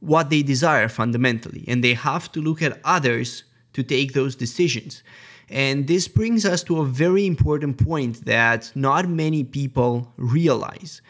what 0.00 0.30
they 0.30 0.42
desire 0.42 0.88
fundamentally, 0.88 1.64
and 1.66 1.82
they 1.82 1.94
have 1.94 2.30
to 2.32 2.40
look 2.40 2.62
at 2.62 2.80
others 2.84 3.44
to 3.72 3.82
take 3.82 4.12
those 4.12 4.36
decisions. 4.36 5.02
And 5.48 5.86
this 5.86 6.08
brings 6.08 6.44
us 6.44 6.62
to 6.64 6.80
a 6.80 6.84
very 6.84 7.26
important 7.26 7.78
point 7.84 8.24
that 8.24 8.70
not 8.74 9.08
many 9.08 9.44
people 9.44 10.12
realize. 10.16 11.02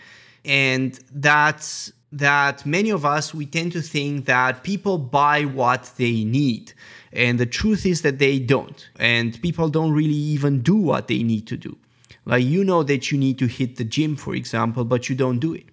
And 0.45 0.99
that's 1.13 1.93
that 2.13 2.65
many 2.65 2.91
of 2.91 3.05
us, 3.05 3.35
we 3.35 3.47
tend 3.47 3.73
to 3.73 3.83
think 3.83 4.27
that 4.27 4.63
people 4.63 4.99
buy 4.99 5.45
what 5.45 5.93
they 5.97 6.25
need. 6.25 6.73
And 7.15 7.39
the 7.39 7.47
truth 7.47 7.87
is 7.87 8.03
that 8.03 8.19
they 8.19 8.39
don't. 8.41 8.89
And 8.97 9.41
people 9.41 9.69
don't 9.69 9.93
really 9.93 10.13
even 10.13 10.61
do 10.61 10.75
what 10.75 11.09
they 11.09 11.23
need 11.23 11.47
to 11.47 11.57
do. 11.57 11.79
Like, 12.27 12.45
you 12.45 12.65
know 12.65 12.83
that 12.83 13.11
you 13.11 13.19
need 13.19 13.39
to 13.39 13.47
hit 13.47 13.77
the 13.77 13.85
gym, 13.85 14.17
for 14.17 14.35
example, 14.35 14.85
but 14.85 15.09
you 15.09 15.15
don't 15.15 15.39
do 15.39 15.55
it. 15.55 15.67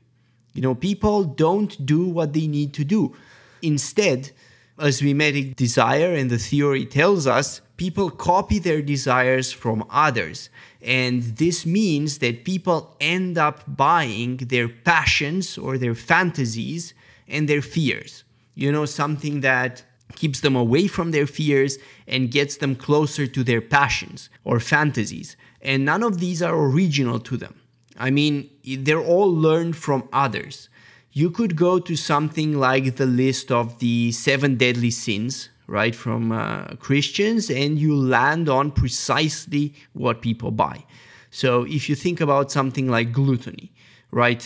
You 0.53 0.61
know, 0.61 0.75
people 0.75 1.23
don't 1.23 1.85
do 1.85 2.07
what 2.07 2.33
they 2.33 2.45
need 2.45 2.73
to 2.75 2.83
do. 2.83 3.15
Instead, 3.61 4.31
as 4.77 5.01
mimetic 5.01 5.55
desire 5.55 6.13
and 6.13 6.29
the 6.29 6.37
theory 6.37 6.85
tells 6.85 7.25
us, 7.25 7.61
people 7.77 8.09
copy 8.09 8.59
their 8.59 8.81
desires 8.81 9.51
from 9.51 9.85
others. 9.89 10.49
And 10.81 11.23
this 11.23 11.65
means 11.65 12.19
that 12.19 12.43
people 12.43 12.95
end 12.99 13.37
up 13.37 13.63
buying 13.67 14.37
their 14.37 14.67
passions 14.67 15.57
or 15.57 15.77
their 15.77 15.95
fantasies 15.95 16.93
and 17.27 17.47
their 17.47 17.61
fears. 17.61 18.23
You 18.55 18.71
know, 18.71 18.85
something 18.85 19.41
that 19.41 19.83
keeps 20.15 20.41
them 20.41 20.55
away 20.55 20.87
from 20.87 21.11
their 21.11 21.27
fears 21.27 21.77
and 22.07 22.31
gets 22.31 22.57
them 22.57 22.75
closer 22.75 23.27
to 23.27 23.43
their 23.43 23.61
passions 23.61 24.29
or 24.43 24.59
fantasies. 24.59 25.35
And 25.61 25.85
none 25.85 26.03
of 26.03 26.19
these 26.19 26.41
are 26.41 26.55
original 26.55 27.19
to 27.19 27.37
them. 27.37 27.59
I 27.97 28.09
mean, 28.09 28.49
they're 28.65 29.03
all 29.03 29.33
learned 29.33 29.75
from 29.75 30.07
others. 30.11 30.69
You 31.11 31.29
could 31.29 31.55
go 31.55 31.79
to 31.79 31.95
something 31.95 32.57
like 32.57 32.95
the 32.95 33.05
list 33.05 33.51
of 33.51 33.79
the 33.79 34.11
seven 34.11 34.55
deadly 34.55 34.91
sins, 34.91 35.49
right, 35.67 35.93
from 35.93 36.31
uh, 36.31 36.75
Christians, 36.79 37.49
and 37.49 37.77
you 37.77 37.95
land 37.95 38.49
on 38.49 38.71
precisely 38.71 39.73
what 39.93 40.21
people 40.21 40.51
buy. 40.51 40.85
So 41.29 41.63
if 41.63 41.89
you 41.89 41.95
think 41.95 42.21
about 42.21 42.51
something 42.51 42.87
like 42.89 43.11
gluttony, 43.11 43.71
right, 44.11 44.43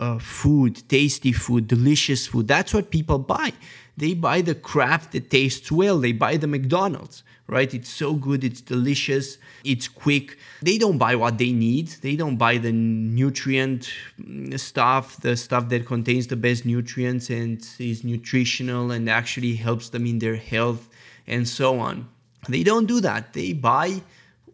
uh, 0.00 0.18
food, 0.18 0.88
tasty 0.88 1.32
food, 1.32 1.66
delicious 1.66 2.26
food, 2.26 2.48
that's 2.48 2.74
what 2.74 2.90
people 2.90 3.18
buy. 3.18 3.52
They 3.98 4.14
buy 4.14 4.40
the 4.42 4.54
crap 4.54 5.10
that 5.12 5.30
tastes 5.30 5.70
well, 5.70 5.98
they 5.98 6.12
buy 6.12 6.36
the 6.36 6.46
McDonald's 6.46 7.22
right? 7.48 7.72
It's 7.72 7.88
so 7.88 8.12
good, 8.14 8.44
it's 8.44 8.60
delicious, 8.60 9.38
it's 9.64 9.88
quick. 9.88 10.38
They 10.62 10.78
don't 10.78 10.98
buy 10.98 11.16
what 11.16 11.38
they 11.38 11.50
need. 11.50 11.88
They 11.88 12.14
don't 12.14 12.36
buy 12.36 12.58
the 12.58 12.72
nutrient 12.72 13.90
mm, 14.20 14.58
stuff, 14.60 15.20
the 15.22 15.36
stuff 15.36 15.68
that 15.70 15.86
contains 15.86 16.26
the 16.26 16.36
best 16.36 16.66
nutrients 16.66 17.30
and 17.30 17.66
is 17.78 18.04
nutritional 18.04 18.90
and 18.90 19.08
actually 19.08 19.54
helps 19.54 19.88
them 19.88 20.06
in 20.06 20.18
their 20.18 20.36
health 20.36 20.88
and 21.26 21.48
so 21.48 21.78
on. 21.80 22.08
They 22.48 22.62
don't 22.62 22.86
do 22.86 23.00
that. 23.00 23.32
They 23.32 23.54
buy 23.54 24.02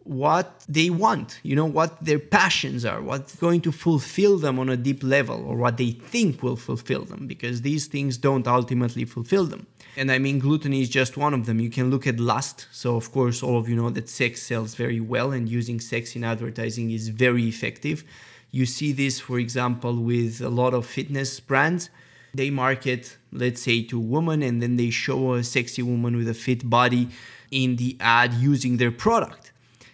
what 0.05 0.63
they 0.69 0.91
want, 0.91 1.39
you 1.41 1.55
know, 1.55 1.65
what 1.65 2.03
their 2.03 2.19
passions 2.19 2.85
are, 2.85 3.01
what's 3.01 3.35
going 3.35 3.59
to 3.59 3.71
fulfill 3.71 4.37
them 4.37 4.59
on 4.59 4.69
a 4.69 4.77
deep 4.77 5.03
level, 5.03 5.43
or 5.47 5.57
what 5.57 5.77
they 5.77 5.91
think 5.91 6.43
will 6.43 6.55
fulfill 6.55 7.03
them, 7.03 7.25
because 7.25 7.63
these 7.63 7.87
things 7.87 8.17
don't 8.17 8.47
ultimately 8.47 9.03
fulfill 9.03 9.45
them. 9.45 9.65
And 9.97 10.11
I 10.11 10.19
mean, 10.19 10.39
gluttony 10.39 10.81
is 10.81 10.89
just 10.89 11.17
one 11.17 11.33
of 11.33 11.47
them. 11.47 11.59
You 11.59 11.71
can 11.71 11.89
look 11.89 12.05
at 12.05 12.19
lust. 12.19 12.67
So, 12.71 12.95
of 12.95 13.11
course, 13.11 13.41
all 13.41 13.57
of 13.57 13.67
you 13.67 13.75
know 13.75 13.89
that 13.89 14.07
sex 14.07 14.43
sells 14.43 14.75
very 14.75 14.99
well, 14.99 15.31
and 15.31 15.49
using 15.49 15.79
sex 15.79 16.15
in 16.15 16.23
advertising 16.23 16.91
is 16.91 17.09
very 17.09 17.47
effective. 17.47 18.03
You 18.51 18.65
see 18.65 18.91
this, 18.91 19.19
for 19.19 19.39
example, 19.39 19.95
with 19.95 20.39
a 20.39 20.49
lot 20.49 20.73
of 20.73 20.85
fitness 20.85 21.39
brands. 21.39 21.89
They 22.33 22.49
market, 22.51 23.17
let's 23.31 23.61
say, 23.61 23.81
to 23.83 23.97
women, 23.97 24.43
and 24.43 24.61
then 24.61 24.75
they 24.75 24.91
show 24.91 25.33
a 25.33 25.43
sexy 25.43 25.81
woman 25.81 26.15
with 26.15 26.27
a 26.27 26.33
fit 26.33 26.69
body 26.69 27.09
in 27.49 27.77
the 27.77 27.97
ad 27.99 28.33
using 28.33 28.77
their 28.77 28.91
product. 28.91 29.44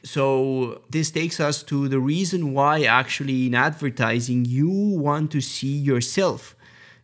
So, 0.03 0.81
this 0.89 1.11
takes 1.11 1.39
us 1.39 1.61
to 1.63 1.87
the 1.87 1.99
reason 1.99 2.53
why, 2.53 2.83
actually, 2.83 3.47
in 3.47 3.55
advertising, 3.55 4.45
you 4.45 4.69
want 4.69 5.31
to 5.31 5.41
see 5.41 5.75
yourself 5.77 6.55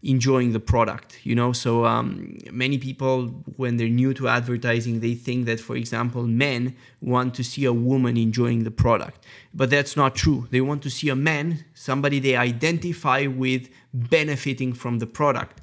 enjoying 0.03 0.53
the 0.53 0.59
product 0.59 1.19
you 1.23 1.35
know? 1.35 1.51
So 1.51 1.85
um, 1.85 2.37
many 2.51 2.77
people 2.77 3.27
when 3.55 3.77
they're 3.77 3.89
new 3.89 4.13
to 4.13 4.27
advertising 4.27 4.99
they 4.99 5.15
think 5.15 5.45
that 5.45 5.59
for 5.59 5.75
example 5.75 6.23
men 6.23 6.75
want 7.01 7.33
to 7.35 7.43
see 7.43 7.65
a 7.65 7.73
woman 7.73 8.15
enjoying 8.17 8.63
the 8.63 8.71
product. 8.71 9.25
But 9.53 9.69
that's 9.69 9.97
not 9.97 10.15
true. 10.15 10.47
They 10.51 10.61
want 10.61 10.83
to 10.83 10.89
see 10.89 11.09
a 11.09 11.15
man 11.15 11.65
somebody 11.73 12.19
they 12.19 12.35
identify 12.35 13.25
with 13.27 13.69
benefiting 13.93 14.73
from 14.73 14.99
the 14.99 15.07
product 15.07 15.56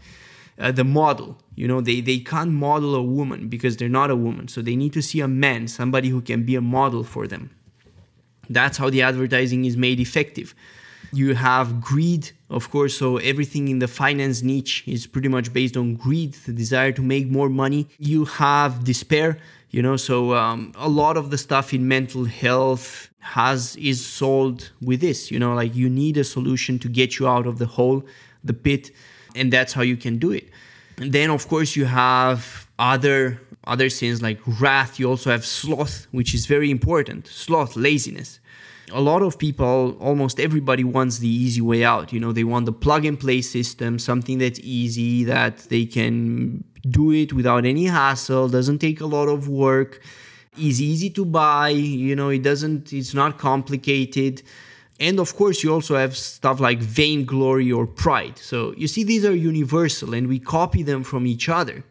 uh, 0.59 0.73
the 0.73 0.85
model 0.85 1.39
you 1.57 1.69
know 1.69 1.81
they, 1.81 2.01
they 2.01 2.19
can't 2.19 2.53
model 2.53 2.95
a 2.95 3.03
woman 3.03 3.49
because 3.49 3.77
they're 3.77 3.89
not 3.89 4.11
a 4.11 4.17
woman. 4.17 4.49
So 4.49 4.63
they 4.63 4.77
need 4.77 4.93
to 4.95 5.03
see 5.03 5.21
a 5.21 5.29
man 5.29 5.69
somebody 5.69 6.09
who 6.09 6.21
can 6.21 6.45
be 6.45 6.57
a 6.57 6.61
model 6.61 7.05
for 7.05 7.27
them. 7.27 7.51
That's 8.51 8.77
how 8.77 8.91
the 8.91 9.03
advertising 9.03 9.65
is 9.65 9.77
made 9.77 10.01
effective. 10.01 10.55
You 11.13 11.35
have 11.35 11.81
greed, 11.81 12.33
of 12.51 12.71
course, 12.71 12.99
so 12.99 13.19
everything 13.19 13.69
in 13.69 13.79
the 13.79 13.87
finance 13.87 14.43
niche 14.43 14.83
is 14.87 15.07
pretty 15.07 15.29
much 15.29 15.53
based 15.53 15.77
on 15.77 15.95
greed, 15.95 16.35
the 16.35 16.53
desire 16.53 16.91
to 16.93 17.03
make 17.03 17.29
more 17.29 17.49
money. 17.49 17.89
You 17.99 18.25
have 18.25 18.83
despair, 18.83 19.39
you 19.71 19.81
know, 19.81 19.97
so 19.97 20.35
um, 20.35 20.73
a 20.75 20.89
lot 20.89 21.17
of 21.17 21.31
the 21.31 21.39
stuff 21.39 21.73
in 21.73 21.87
mental 21.87 22.25
health 22.25 23.11
has 23.21 23.77
is 23.77 24.05
sold 24.05 24.73
with 24.83 25.01
this, 25.01 25.31
you 25.31 25.39
know, 25.39 25.55
like 25.55 25.75
you 25.75 25.89
need 25.89 26.17
a 26.17 26.25
solution 26.25 26.81
to 26.81 26.89
get 26.89 27.19
you 27.19 27.29
out 27.29 27.47
of 27.47 27.59
the 27.59 27.67
hole, 27.67 28.05
the 28.43 28.53
pit, 28.53 28.91
and 29.35 29.53
that's 29.53 29.73
how 29.73 29.83
you 29.83 29.97
can 29.97 30.19
do 30.19 30.33
it. 30.33 30.49
And 30.99 31.13
then, 31.13 31.31
of 31.31 31.49
course, 31.49 31.77
you 31.77 31.85
have 31.87 32.69
other 32.79 33.41
other 33.67 33.89
sins 33.89 34.21
like 34.21 34.39
wrath. 34.61 35.01
You 35.01 35.09
also 35.09 35.31
have 35.31 35.45
sloth, 35.45 36.07
which 36.11 36.35
is 36.35 36.47
very 36.47 36.71
important. 36.71 37.27
Sloth, 37.27 37.77
laziness 37.77 38.41
a 38.93 39.01
lot 39.01 39.23
of 39.23 39.39
people, 39.39 39.97
almost 40.01 40.39
everybody 40.39 40.85
wants 40.85 41.19
the 41.19 41.29
easy 41.29 41.61
way 41.61 41.85
out. 41.85 42.13
You 42.13 42.21
know, 42.21 42.33
they 42.33 42.45
want 42.45 42.67
the 42.67 42.73
plug 42.73 43.05
and 43.05 43.19
play 43.19 43.41
system, 43.41 43.99
something 43.99 44.39
that's 44.39 44.61
easy, 44.61 45.25
that 45.25 45.59
they 45.71 45.87
can 45.87 46.65
do 46.89 47.13
it 47.13 47.33
without 47.33 47.65
any 47.65 47.87
hassle, 47.87 48.49
doesn't 48.49 48.79
take 48.79 49.01
a 49.01 49.07
lot 49.07 49.29
of 49.29 49.49
work, 49.49 50.03
is 50.59 50.81
easy 50.81 51.11
to 51.11 51.25
buy, 51.25 51.71
you 51.71 52.15
know, 52.15 52.29
it 52.29 52.43
doesn't, 52.43 52.93
it's 52.93 53.15
not 53.15 53.39
complicated. 53.39 54.43
And 55.01 55.19
of 55.19 55.35
course, 55.35 55.63
you 55.63 55.73
also 55.73 55.97
have 55.97 56.17
stuff 56.17 56.61
like 56.61 56.79
vainglory 56.79 57.71
or 57.73 57.87
pride. 57.87 58.39
So 58.39 58.75
you 58.77 58.87
see, 58.87 59.03
these 59.03 59.25
are 59.25 59.35
universal 59.35 60.15
and 60.15 60.29
we 60.29 60.39
copy 60.39 60.83
them 60.83 61.03
from 61.03 61.27
each 61.27 61.49
other. 61.49 61.85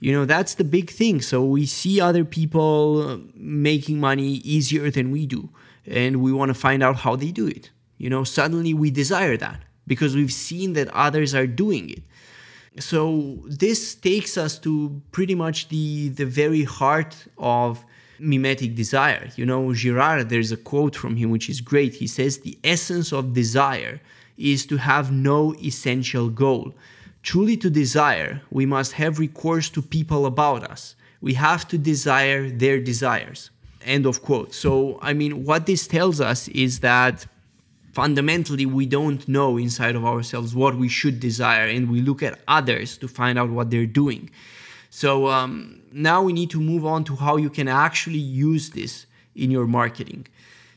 You 0.00 0.12
know, 0.12 0.24
that's 0.26 0.54
the 0.54 0.64
big 0.64 0.90
thing. 0.90 1.22
So 1.22 1.42
we 1.42 1.64
see 1.64 2.00
other 2.00 2.24
people 2.24 3.08
uh, 3.08 3.18
making 3.34 4.00
money 4.00 4.42
easier 4.44 4.90
than 4.90 5.10
we 5.10 5.24
do 5.26 5.48
and 5.86 6.20
we 6.20 6.32
want 6.32 6.50
to 6.50 6.54
find 6.54 6.82
out 6.82 6.96
how 6.96 7.16
they 7.16 7.30
do 7.30 7.46
it. 7.46 7.70
You 7.96 8.10
know, 8.10 8.24
suddenly 8.24 8.74
we 8.74 8.90
desire 8.90 9.36
that 9.38 9.60
because 9.86 10.14
we've 10.14 10.32
seen 10.32 10.74
that 10.74 10.88
others 10.88 11.34
are 11.34 11.46
doing 11.46 11.90
it. 11.90 12.02
So 12.80 13.38
this 13.46 13.94
takes 13.94 14.36
us 14.36 14.58
to 14.60 15.00
pretty 15.12 15.34
much 15.34 15.68
the 15.68 16.08
the 16.08 16.26
very 16.26 16.64
heart 16.64 17.14
of 17.38 17.84
mimetic 18.24 18.74
desire. 18.74 19.30
You 19.36 19.46
know, 19.46 19.72
Girard, 19.74 20.28
there's 20.28 20.52
a 20.52 20.56
quote 20.56 20.96
from 20.96 21.16
him 21.16 21.30
which 21.30 21.48
is 21.48 21.60
great. 21.60 21.94
He 21.94 22.06
says 22.06 22.38
the 22.38 22.58
essence 22.64 23.12
of 23.12 23.32
desire 23.32 24.00
is 24.36 24.66
to 24.66 24.76
have 24.78 25.12
no 25.12 25.54
essential 25.62 26.28
goal, 26.28 26.74
Truly 27.24 27.56
to 27.56 27.70
desire, 27.70 28.42
we 28.50 28.66
must 28.66 28.92
have 28.92 29.18
recourse 29.18 29.70
to 29.70 29.80
people 29.80 30.26
about 30.26 30.62
us. 30.62 30.94
We 31.22 31.32
have 31.34 31.66
to 31.68 31.78
desire 31.78 32.50
their 32.50 32.78
desires. 32.78 33.48
End 33.82 34.04
of 34.04 34.20
quote. 34.20 34.52
So, 34.52 34.98
I 35.00 35.14
mean, 35.14 35.42
what 35.42 35.64
this 35.64 35.86
tells 35.86 36.20
us 36.20 36.48
is 36.48 36.80
that 36.80 37.26
fundamentally 37.94 38.66
we 38.66 38.84
don't 38.84 39.26
know 39.26 39.56
inside 39.56 39.96
of 39.96 40.04
ourselves 40.04 40.54
what 40.54 40.76
we 40.76 40.86
should 40.86 41.18
desire, 41.18 41.66
and 41.66 41.90
we 41.90 42.02
look 42.02 42.22
at 42.22 42.40
others 42.46 42.98
to 42.98 43.08
find 43.08 43.38
out 43.38 43.48
what 43.48 43.70
they're 43.70 43.86
doing. 43.86 44.28
So, 44.96 45.26
um, 45.26 45.80
now 45.90 46.22
we 46.22 46.32
need 46.32 46.50
to 46.50 46.60
move 46.60 46.86
on 46.86 47.02
to 47.06 47.16
how 47.16 47.36
you 47.36 47.50
can 47.50 47.66
actually 47.66 48.20
use 48.20 48.70
this 48.70 49.06
in 49.34 49.50
your 49.50 49.66
marketing. 49.66 50.28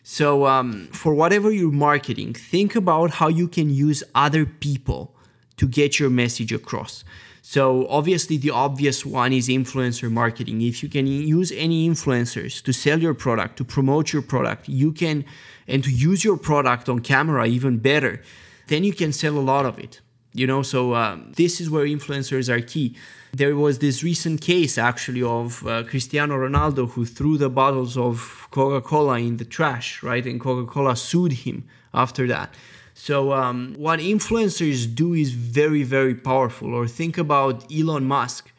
So, 0.02 0.48
um, 0.48 0.88
for 0.92 1.14
whatever 1.14 1.52
you're 1.52 1.72
marketing, 1.72 2.34
think 2.34 2.76
about 2.76 3.12
how 3.12 3.28
you 3.28 3.48
can 3.48 3.70
use 3.70 4.04
other 4.16 4.44
people 4.44 5.14
to 5.58 5.68
get 5.68 6.00
your 6.00 6.10
message 6.10 6.52
across. 6.52 7.04
So, 7.44 7.86
obviously, 7.90 8.38
the 8.38 8.50
obvious 8.50 9.06
one 9.06 9.34
is 9.34 9.50
influencer 9.50 10.10
marketing. 10.12 10.64
If 10.64 10.82
you 10.82 10.90
can 10.90 11.06
use 11.06 11.52
any 11.52 11.88
influencers 11.88 12.64
to 12.64 12.74
sell 12.74 13.00
your 13.00 13.14
product, 13.14 13.58
to 13.58 13.64
promote 13.64 14.14
your 14.14 14.24
product, 14.24 14.68
you 14.68 14.94
can, 14.94 15.26
and 15.68 15.84
to 15.84 15.92
use 15.92 16.24
your 16.24 16.38
product 16.38 16.90
on 16.90 17.02
camera 17.02 17.46
even 17.46 17.78
better, 17.78 18.24
then 18.66 18.84
you 18.84 18.94
can 18.94 19.14
sell 19.14 19.38
a 19.38 19.46
lot 19.54 19.68
of 19.68 19.78
it. 19.78 20.02
You 20.34 20.48
know, 20.48 20.64
so 20.64 20.96
um, 20.96 21.34
this 21.36 21.62
is 21.62 21.70
where 21.70 21.86
influencers 21.86 22.50
are 22.50 22.62
key. 22.62 22.96
There 23.38 23.56
was 23.56 23.78
this 23.78 24.02
recent 24.02 24.42
case 24.42 24.80
actually 24.80 25.22
of 25.22 25.48
uh, 25.68 25.84
Cristiano 25.84 26.36
Ronaldo 26.38 26.90
who 26.90 27.06
threw 27.06 27.38
the 27.38 27.52
bottles 27.52 27.96
of 27.96 28.48
Coca 28.50 28.82
Cola 28.82 29.20
in 29.20 29.38
the 29.38 29.46
trash, 29.46 30.02
right? 30.02 30.26
And 30.26 30.42
Coca 30.42 30.66
Cola 30.66 30.96
sued 30.96 31.34
him 31.46 31.58
after 31.94 32.26
that. 32.34 32.56
So, 32.96 33.34
um, 33.34 33.76
what 33.78 34.00
influencers 34.00 34.80
do 35.04 35.14
is 35.14 35.30
very, 35.34 35.84
very 35.84 36.16
powerful. 36.16 36.74
Or 36.74 36.88
think 36.88 37.16
about 37.20 37.72
Elon 37.72 38.06
Musk 38.06 38.52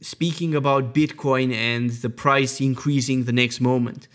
speaking 0.00 0.54
about 0.54 0.94
Bitcoin 0.94 1.52
and 1.52 1.90
the 1.90 2.08
price 2.08 2.60
increasing 2.60 3.24
the 3.24 3.32
next 3.32 3.60
moment. 3.60 4.06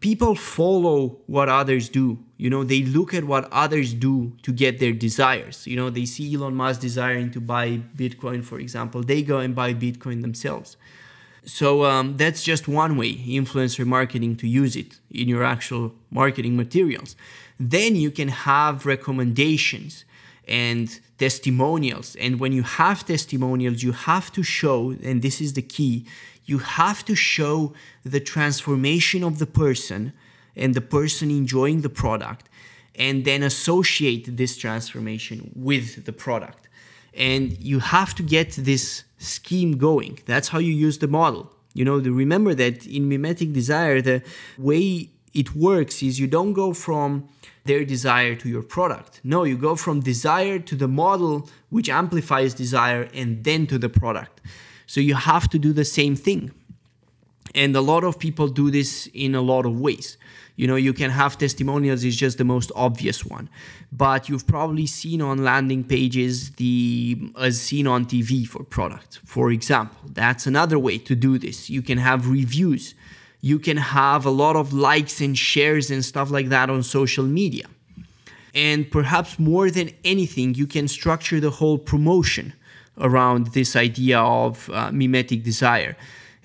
People 0.00 0.34
follow 0.34 1.16
what 1.26 1.48
others 1.48 1.88
do. 1.88 2.18
You 2.36 2.50
know, 2.50 2.64
they 2.64 2.82
look 2.82 3.14
at 3.14 3.24
what 3.24 3.48
others 3.50 3.94
do 3.94 4.32
to 4.42 4.52
get 4.52 4.78
their 4.78 4.92
desires. 4.92 5.66
You 5.66 5.76
know, 5.76 5.90
they 5.90 6.04
see 6.04 6.34
Elon 6.34 6.54
Musk 6.54 6.80
desiring 6.80 7.30
to 7.30 7.40
buy 7.40 7.80
Bitcoin, 7.96 8.44
for 8.44 8.58
example, 8.58 9.02
they 9.02 9.22
go 9.22 9.38
and 9.38 9.54
buy 9.54 9.72
Bitcoin 9.72 10.22
themselves. 10.22 10.76
So 11.44 11.84
um, 11.84 12.16
that's 12.16 12.42
just 12.42 12.66
one 12.66 12.96
way, 12.96 13.14
influencer 13.14 13.86
marketing, 13.86 14.36
to 14.36 14.48
use 14.48 14.74
it 14.76 14.98
in 15.10 15.28
your 15.28 15.44
actual 15.44 15.94
marketing 16.10 16.56
materials 16.56 17.16
then 17.58 17.96
you 17.96 18.10
can 18.10 18.28
have 18.28 18.86
recommendations 18.86 20.04
and 20.46 21.00
testimonials. 21.18 22.16
And 22.16 22.38
when 22.38 22.52
you 22.52 22.62
have 22.62 23.04
testimonials, 23.04 23.82
you 23.82 23.92
have 23.92 24.30
to 24.32 24.42
show, 24.42 24.94
and 25.02 25.22
this 25.22 25.40
is 25.40 25.54
the 25.54 25.62
key, 25.62 26.06
you 26.44 26.58
have 26.58 27.04
to 27.06 27.14
show 27.14 27.72
the 28.04 28.20
transformation 28.20 29.24
of 29.24 29.38
the 29.38 29.46
person 29.46 30.12
and 30.56 30.74
the 30.74 30.80
person 30.80 31.30
enjoying 31.30 31.82
the 31.82 31.88
product, 31.88 32.48
and 32.94 33.24
then 33.24 33.42
associate 33.42 34.36
this 34.36 34.56
transformation 34.56 35.52
with 35.54 36.04
the 36.06 36.12
product. 36.12 36.68
And 37.14 37.58
you 37.62 37.80
have 37.80 38.14
to 38.16 38.22
get 38.22 38.52
this 38.52 39.04
scheme 39.18 39.78
going. 39.78 40.18
That's 40.26 40.48
how 40.48 40.58
you 40.58 40.72
use 40.72 40.98
the 40.98 41.08
model. 41.08 41.52
You 41.74 41.84
know, 41.84 41.98
remember 41.98 42.54
that 42.54 42.86
in 42.86 43.08
mimetic 43.08 43.52
desire, 43.52 44.00
the 44.00 44.22
way 44.56 45.10
it 45.34 45.54
works 45.54 46.02
is 46.02 46.18
you 46.18 46.26
don't 46.26 46.54
go 46.54 46.72
from 46.72 47.28
their 47.64 47.84
desire 47.84 48.34
to 48.36 48.48
your 48.48 48.62
product. 48.62 49.20
No, 49.22 49.44
you 49.44 49.58
go 49.58 49.76
from 49.76 50.00
desire 50.00 50.58
to 50.58 50.74
the 50.74 50.88
model 50.88 51.48
which 51.68 51.90
amplifies 51.90 52.54
desire 52.54 53.08
and 53.12 53.44
then 53.44 53.66
to 53.66 53.78
the 53.78 53.88
product. 53.88 54.40
So 54.86 55.00
you 55.00 55.14
have 55.14 55.48
to 55.50 55.58
do 55.58 55.72
the 55.72 55.84
same 55.84 56.16
thing. 56.16 56.52
And 57.56 57.74
a 57.74 57.80
lot 57.80 58.04
of 58.04 58.18
people 58.18 58.46
do 58.46 58.70
this 58.70 59.08
in 59.12 59.34
a 59.34 59.40
lot 59.40 59.66
of 59.66 59.80
ways. 59.80 60.16
You 60.54 60.68
know, 60.68 60.76
you 60.76 60.92
can 60.92 61.10
have 61.10 61.36
testimonials 61.36 62.04
is 62.04 62.16
just 62.16 62.38
the 62.38 62.44
most 62.44 62.70
obvious 62.76 63.24
one. 63.24 63.48
But 63.90 64.28
you've 64.28 64.46
probably 64.46 64.86
seen 64.86 65.20
on 65.20 65.42
landing 65.42 65.82
pages 65.82 66.50
the 66.52 67.18
as 67.40 67.60
seen 67.60 67.88
on 67.88 68.06
TV 68.06 68.46
for 68.46 68.62
product. 68.62 69.20
For 69.24 69.50
example, 69.50 69.98
that's 70.12 70.46
another 70.46 70.78
way 70.78 70.98
to 70.98 71.16
do 71.16 71.38
this. 71.38 71.68
You 71.68 71.82
can 71.82 71.98
have 71.98 72.28
reviews 72.28 72.94
you 73.46 73.60
can 73.60 73.76
have 73.76 74.26
a 74.26 74.30
lot 74.30 74.56
of 74.56 74.72
likes 74.72 75.20
and 75.20 75.38
shares 75.38 75.90
and 75.90 76.04
stuff 76.04 76.30
like 76.32 76.48
that 76.48 76.68
on 76.68 76.82
social 76.82 77.24
media. 77.24 77.66
And 78.54 78.90
perhaps 78.90 79.38
more 79.38 79.70
than 79.70 79.90
anything, 80.04 80.54
you 80.54 80.66
can 80.66 80.88
structure 80.88 81.38
the 81.38 81.50
whole 81.50 81.78
promotion 81.78 82.54
around 82.98 83.48
this 83.48 83.76
idea 83.76 84.18
of 84.18 84.70
uh, 84.70 84.90
mimetic 84.90 85.44
desire. 85.44 85.96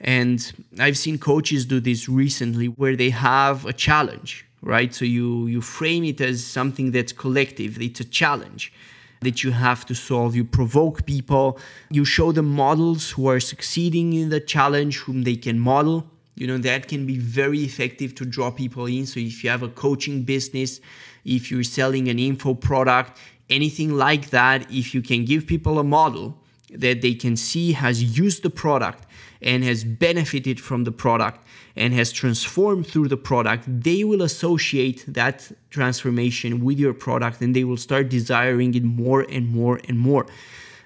And 0.02 0.52
I've 0.80 0.98
seen 0.98 1.18
coaches 1.18 1.66
do 1.66 1.80
this 1.80 2.10
recently 2.10 2.68
where 2.68 2.96
they 2.96 3.12
have 3.12 3.66
a 3.66 3.74
challenge, 3.74 4.46
right? 4.62 4.94
So 4.94 5.06
you, 5.06 5.48
you 5.48 5.62
frame 5.62 6.04
it 6.04 6.20
as 6.20 6.44
something 6.44 6.92
that's 6.92 7.14
collective, 7.14 7.80
it's 7.80 8.00
a 8.00 8.06
challenge 8.06 8.74
that 9.22 9.44
you 9.44 9.52
have 9.52 9.86
to 9.86 9.94
solve. 9.94 10.36
You 10.36 10.44
provoke 10.44 11.06
people, 11.06 11.60
you 11.92 12.04
show 12.04 12.32
them 12.32 12.48
models 12.48 13.12
who 13.12 13.30
are 13.30 13.40
succeeding 13.40 14.14
in 14.14 14.30
the 14.30 14.40
challenge, 14.40 14.98
whom 14.98 15.22
they 15.24 15.36
can 15.36 15.60
model 15.60 16.08
you 16.36 16.48
know 16.48 16.58
that 16.58 16.88
can 16.88 17.06
be 17.06 17.18
very 17.18 17.60
effective 17.60 18.16
to 18.16 18.26
draw 18.26 18.50
people 18.50 18.86
in 18.86 19.06
so 19.06 19.20
if 19.20 19.44
you 19.44 19.50
have 19.50 19.64
a 19.64 19.70
coaching 19.70 20.24
business 20.24 20.80
if 21.26 21.52
you're 21.52 21.64
selling 21.64 22.08
an 22.08 22.18
info 22.18 22.54
product 22.54 23.20
anything 23.50 23.94
like 23.94 24.30
that 24.30 24.66
if 24.72 24.94
you 24.96 25.02
can 25.02 25.26
give 25.26 25.46
people 25.46 25.78
a 25.78 25.84
model 25.84 26.38
that 26.72 27.02
they 27.02 27.14
can 27.14 27.36
see 27.36 27.74
has 27.74 28.18
used 28.18 28.44
the 28.44 28.50
product 28.50 29.06
and 29.41 29.63
has 29.63 29.84
benefited 29.84 30.60
from 30.60 30.84
the 30.84 30.91
product 30.91 31.45
and 31.75 31.93
has 31.93 32.12
transformed 32.12 32.86
through 32.86 33.08
the 33.08 33.17
product, 33.17 33.63
they 33.67 34.04
will 34.04 34.21
associate 34.21 35.04
that 35.08 35.51
transformation 35.69 36.63
with 36.63 36.77
your 36.77 36.93
product 36.93 37.41
and 37.41 37.56
they 37.56 37.63
will 37.63 37.77
start 37.77 38.10
desiring 38.10 38.73
it 38.75 38.84
more 38.84 39.21
and 39.21 39.47
more 39.49 39.80
and 39.88 39.97
more. 39.97 40.25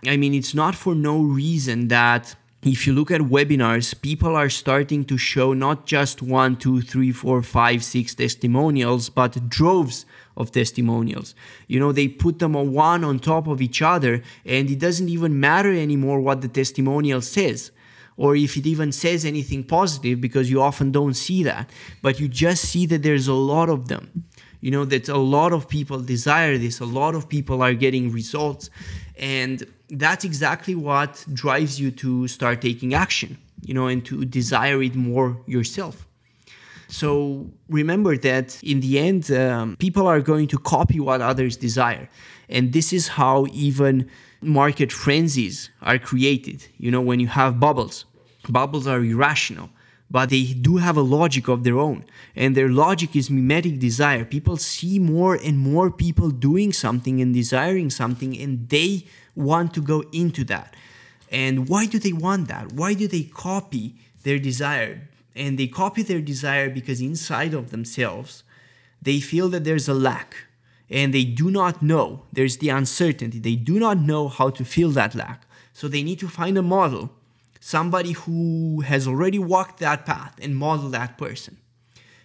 I 0.08 0.18
mean, 0.18 0.34
it's 0.34 0.54
not 0.54 0.76
for 0.76 0.94
no 0.94 1.22
reason 1.22 1.88
that 1.90 2.36
if 2.62 2.88
you 2.88 2.94
look 2.94 3.12
at 3.12 3.22
webinars, 3.22 4.00
people 4.02 4.36
are 4.36 4.50
starting 4.50 5.06
to 5.06 5.18
show 5.18 5.54
not 5.54 5.86
just 5.86 6.22
one, 6.22 6.56
two, 6.56 6.82
three, 6.82 7.12
four, 7.12 7.44
five, 7.44 7.84
six 7.84 8.16
testimonials, 8.16 9.10
but 9.10 9.50
droves 9.50 10.06
of 10.36 10.52
testimonials. 10.52 11.36
You 11.68 11.80
know, 11.80 11.92
they 11.92 12.08
put 12.08 12.40
them 12.40 12.56
on 12.56 12.74
one 12.74 13.04
on 13.04 13.20
top 13.20 13.48
of 13.48 13.62
each 13.62 13.84
other, 13.84 14.24
and 14.46 14.70
it 14.70 14.80
doesn't 14.80 15.10
even 15.10 15.40
matter 15.40 15.72
anymore 15.72 16.20
what 16.20 16.42
the 16.42 16.48
testimonial 16.48 17.22
says 17.22 17.72
or 18.18 18.36
if 18.36 18.56
it 18.58 18.66
even 18.66 18.92
says 18.92 19.26
anything 19.26 19.64
positive 19.64 20.22
because 20.22 20.50
you 20.50 20.62
often 20.62 20.92
don't 20.92 21.16
see 21.16 21.44
that 21.44 21.70
but 22.02 22.20
you 22.20 22.28
just 22.28 22.66
see 22.66 22.86
that 22.86 23.04
there's 23.04 23.28
a 23.28 23.34
lot 23.34 23.70
of 23.70 23.88
them 23.88 24.24
you 24.62 24.72
know 24.72 24.86
that 24.86 25.08
a 25.10 25.18
lot 25.18 25.54
of 25.54 25.68
people 25.68 26.00
desire 26.00 26.58
this 26.58 26.80
a 26.80 26.86
lot 26.86 27.14
of 27.16 27.28
people 27.28 27.62
are 27.62 27.74
getting 27.74 28.12
results 28.12 28.70
and 29.18 29.66
that's 29.90 30.26
exactly 30.26 30.76
what 30.76 31.26
drives 31.34 31.80
you 31.80 31.92
to 31.92 32.28
start 32.28 32.62
taking 32.62 32.94
action, 32.94 33.38
you 33.62 33.74
know, 33.74 33.88
and 33.88 34.06
to 34.06 34.26
desire 34.26 34.82
it 34.82 34.96
more 34.96 35.38
yourself. 35.46 36.08
So 36.88 37.50
remember 37.70 38.18
that 38.18 38.62
in 38.64 38.80
the 38.80 39.00
end, 39.00 39.32
um, 39.32 39.76
people 39.78 40.08
are 40.08 40.22
going 40.22 40.48
to 40.50 40.58
copy 40.58 41.00
what 41.00 41.22
others 41.22 41.58
desire. 41.58 42.10
And 42.48 42.74
this 42.74 42.94
is 42.94 43.08
how 43.08 43.48
even 43.52 44.10
market 44.42 44.92
frenzies 44.92 45.70
are 45.82 45.98
created. 45.98 46.68
You 46.78 46.92
know, 46.92 47.02
when 47.02 47.20
you 47.20 47.28
have 47.28 47.60
bubbles, 47.60 48.06
bubbles 48.50 48.88
are 48.88 49.04
irrational, 49.04 49.70
but 50.10 50.30
they 50.30 50.44
do 50.54 50.78
have 50.78 50.98
a 50.98 51.02
logic 51.02 51.48
of 51.48 51.64
their 51.64 51.78
own. 51.78 52.06
And 52.36 52.56
their 52.56 52.70
logic 52.70 53.16
is 53.16 53.30
mimetic 53.30 53.80
desire. 53.80 54.24
People 54.24 54.58
see 54.58 55.00
more 55.00 55.36
and 55.36 55.58
more 55.58 55.90
people 55.90 56.30
doing 56.30 56.72
something 56.74 57.22
and 57.22 57.34
desiring 57.34 57.90
something, 57.90 58.38
and 58.40 58.70
they 58.70 59.06
want 59.36 59.74
to 59.74 59.82
go 59.82 60.04
into 60.12 60.44
that. 60.46 60.76
And 61.32 61.68
why 61.68 61.86
do 61.86 62.00
they 62.00 62.14
want 62.14 62.48
that? 62.48 62.72
Why 62.74 62.94
do 62.94 63.08
they 63.08 63.24
copy 63.24 63.96
their 64.24 64.40
desire? 64.40 65.10
And 65.36 65.58
they 65.58 65.68
copy 65.68 66.04
their 66.04 66.22
desire 66.22 66.70
because 66.70 67.02
inside 67.02 67.54
of 67.54 67.72
themselves, 67.72 68.44
they 69.02 69.20
feel 69.20 69.50
that 69.50 69.64
there's 69.64 69.90
a 69.90 69.94
lack 69.94 70.36
and 70.90 71.14
they 71.14 71.24
do 71.24 71.50
not 71.50 71.82
know. 71.82 72.24
There's 72.32 72.58
the 72.58 72.70
uncertainty. 72.70 73.40
They 73.40 73.56
do 73.56 73.80
not 73.80 73.98
know 74.00 74.28
how 74.28 74.50
to 74.52 74.64
fill 74.64 74.92
that 74.92 75.16
lack. 75.16 75.46
So 75.74 75.88
they 75.88 76.04
need 76.04 76.20
to 76.20 76.28
find 76.28 76.58
a 76.58 76.62
model, 76.62 77.12
somebody 77.60 78.14
who 78.14 78.82
has 78.82 79.08
already 79.08 79.40
walked 79.40 79.80
that 79.80 80.06
path 80.06 80.36
and 80.42 80.56
model 80.56 80.90
that 80.90 81.18
person. 81.18 81.58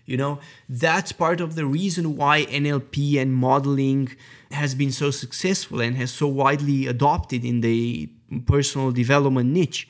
You 0.07 0.17
know, 0.17 0.41
that's 0.69 1.13
part 1.13 1.41
of 1.41 1.55
the 1.55 1.67
reason 1.67 2.17
why 2.17 2.45
NLP 2.47 3.17
and 3.21 3.33
modeling 3.33 4.11
has 4.51 4.75
been 4.75 4.91
so 4.91 5.11
successful 5.11 5.81
and 5.81 5.97
has 5.97 6.11
so 6.11 6.27
widely 6.27 6.87
adopted 6.87 7.45
in 7.45 7.61
the 7.61 8.11
personal 8.47 8.91
development 8.91 9.51
niche. 9.51 9.89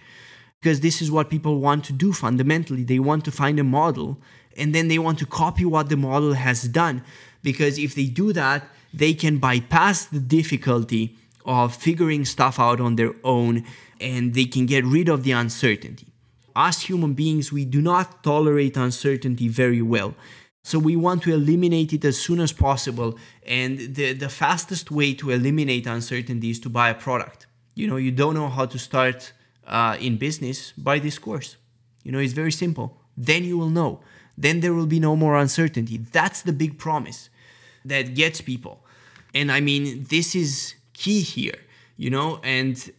Because 0.60 0.80
this 0.80 1.00
is 1.00 1.10
what 1.10 1.30
people 1.30 1.58
want 1.58 1.84
to 1.86 1.94
do 1.94 2.12
fundamentally. 2.12 2.84
They 2.84 2.98
want 2.98 3.24
to 3.24 3.32
find 3.32 3.58
a 3.58 3.64
model 3.64 4.20
and 4.58 4.74
then 4.74 4.88
they 4.88 4.98
want 4.98 5.18
to 5.20 5.26
copy 5.26 5.64
what 5.64 5.88
the 5.88 5.96
model 5.96 6.34
has 6.34 6.64
done. 6.64 7.02
Because 7.42 7.78
if 7.78 7.94
they 7.94 8.06
do 8.06 8.32
that, 8.32 8.64
they 8.92 9.14
can 9.14 9.38
bypass 9.38 10.04
the 10.04 10.20
difficulty 10.20 11.16
of 11.44 11.74
figuring 11.74 12.24
stuff 12.24 12.58
out 12.58 12.80
on 12.80 12.96
their 12.96 13.14
own 13.24 13.64
and 14.00 14.34
they 14.34 14.44
can 14.44 14.66
get 14.66 14.84
rid 14.84 15.08
of 15.08 15.22
the 15.22 15.32
uncertainty. 15.32 16.06
Us 16.56 16.82
human 16.82 17.14
beings, 17.14 17.52
we 17.52 17.64
do 17.64 17.80
not 17.80 18.22
tolerate 18.24 18.76
uncertainty 18.76 19.48
very 19.48 19.82
well. 19.82 20.14
So 20.62 20.78
we 20.78 20.96
want 20.96 21.22
to 21.22 21.32
eliminate 21.32 21.92
it 21.92 22.04
as 22.04 22.18
soon 22.18 22.40
as 22.40 22.52
possible. 22.52 23.18
And 23.46 23.78
the, 23.94 24.12
the 24.12 24.28
fastest 24.28 24.90
way 24.90 25.14
to 25.14 25.30
eliminate 25.30 25.86
uncertainty 25.86 26.50
is 26.50 26.60
to 26.60 26.68
buy 26.68 26.90
a 26.90 26.94
product. 26.94 27.46
You 27.74 27.88
know, 27.88 27.96
you 27.96 28.10
don't 28.10 28.34
know 28.34 28.48
how 28.48 28.66
to 28.66 28.78
start 28.78 29.32
uh, 29.66 29.96
in 30.00 30.16
business, 30.16 30.72
buy 30.72 30.98
this 30.98 31.18
course. 31.18 31.56
You 32.02 32.12
know, 32.12 32.18
it's 32.18 32.32
very 32.32 32.52
simple. 32.52 32.98
Then 33.16 33.44
you 33.44 33.56
will 33.56 33.70
know. 33.70 34.00
Then 34.40 34.60
there 34.60 34.72
will 34.72 34.86
be 34.86 34.98
no 34.98 35.14
more 35.16 35.36
uncertainty. 35.36 35.98
That's 35.98 36.40
the 36.40 36.52
big 36.52 36.78
promise 36.78 37.28
that 37.84 38.14
gets 38.14 38.40
people. 38.40 38.82
And 39.34 39.52
I 39.52 39.60
mean, 39.60 40.06
this 40.08 40.34
is 40.34 40.74
key 40.94 41.20
here, 41.20 41.58
you 41.98 42.08
know, 42.08 42.40
and 42.42 42.90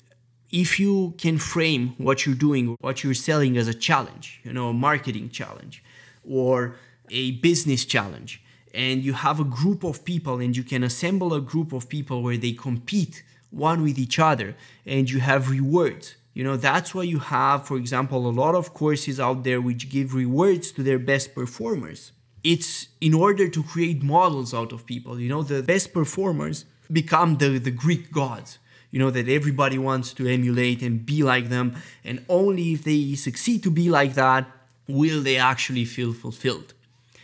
if 0.51 0.79
you 0.79 1.15
can 1.17 1.39
frame 1.39 1.95
what 1.97 2.25
you're 2.25 2.35
doing, 2.35 2.77
what 2.79 3.03
you're 3.03 3.15
selling 3.15 3.57
as 3.57 3.67
a 3.67 3.73
challenge, 3.73 4.39
you 4.43 4.53
know, 4.53 4.69
a 4.69 4.73
marketing 4.73 5.29
challenge 5.29 5.83
or 6.29 6.75
a 7.09 7.31
business 7.47 7.85
challenge, 7.85 8.41
and 8.73 9.03
you 9.03 9.13
have 9.13 9.39
a 9.39 9.43
group 9.43 9.83
of 9.83 10.05
people 10.05 10.39
and 10.39 10.55
you 10.55 10.63
can 10.63 10.83
assemble 10.83 11.33
a 11.33 11.41
group 11.41 11.73
of 11.73 11.89
people 11.89 12.21
where 12.21 12.37
they 12.37 12.51
compete 12.51 13.23
one 13.49 13.81
with 13.81 13.97
each 13.97 14.19
other 14.19 14.55
and 14.85 15.09
you 15.09 15.19
have 15.19 15.49
rewards. 15.49 16.15
You 16.33 16.43
know, 16.43 16.55
that's 16.55 16.95
why 16.95 17.03
you 17.03 17.19
have, 17.19 17.67
for 17.67 17.77
example, 17.77 18.27
a 18.27 18.31
lot 18.31 18.55
of 18.55 18.73
courses 18.73 19.19
out 19.19 19.43
there 19.43 19.59
which 19.59 19.89
give 19.89 20.13
rewards 20.13 20.71
to 20.73 20.83
their 20.83 20.99
best 20.99 21.35
performers. 21.35 22.11
It's 22.43 22.87
in 23.01 23.13
order 23.13 23.49
to 23.49 23.63
create 23.63 24.01
models 24.01 24.53
out 24.53 24.71
of 24.71 24.85
people. 24.85 25.19
You 25.19 25.29
know, 25.29 25.43
the 25.43 25.61
best 25.61 25.93
performers 25.93 26.65
become 26.91 27.37
the, 27.37 27.59
the 27.59 27.71
Greek 27.71 28.11
gods 28.11 28.59
you 28.91 28.99
know 28.99 29.09
that 29.09 29.27
everybody 29.27 29.77
wants 29.77 30.13
to 30.13 30.27
emulate 30.27 30.81
and 30.81 31.05
be 31.05 31.23
like 31.23 31.49
them 31.49 31.75
and 32.03 32.23
only 32.29 32.73
if 32.73 32.83
they 32.83 33.15
succeed 33.15 33.63
to 33.63 33.71
be 33.71 33.89
like 33.89 34.13
that 34.13 34.45
will 34.87 35.21
they 35.21 35.37
actually 35.37 35.85
feel 35.85 36.13
fulfilled 36.13 36.73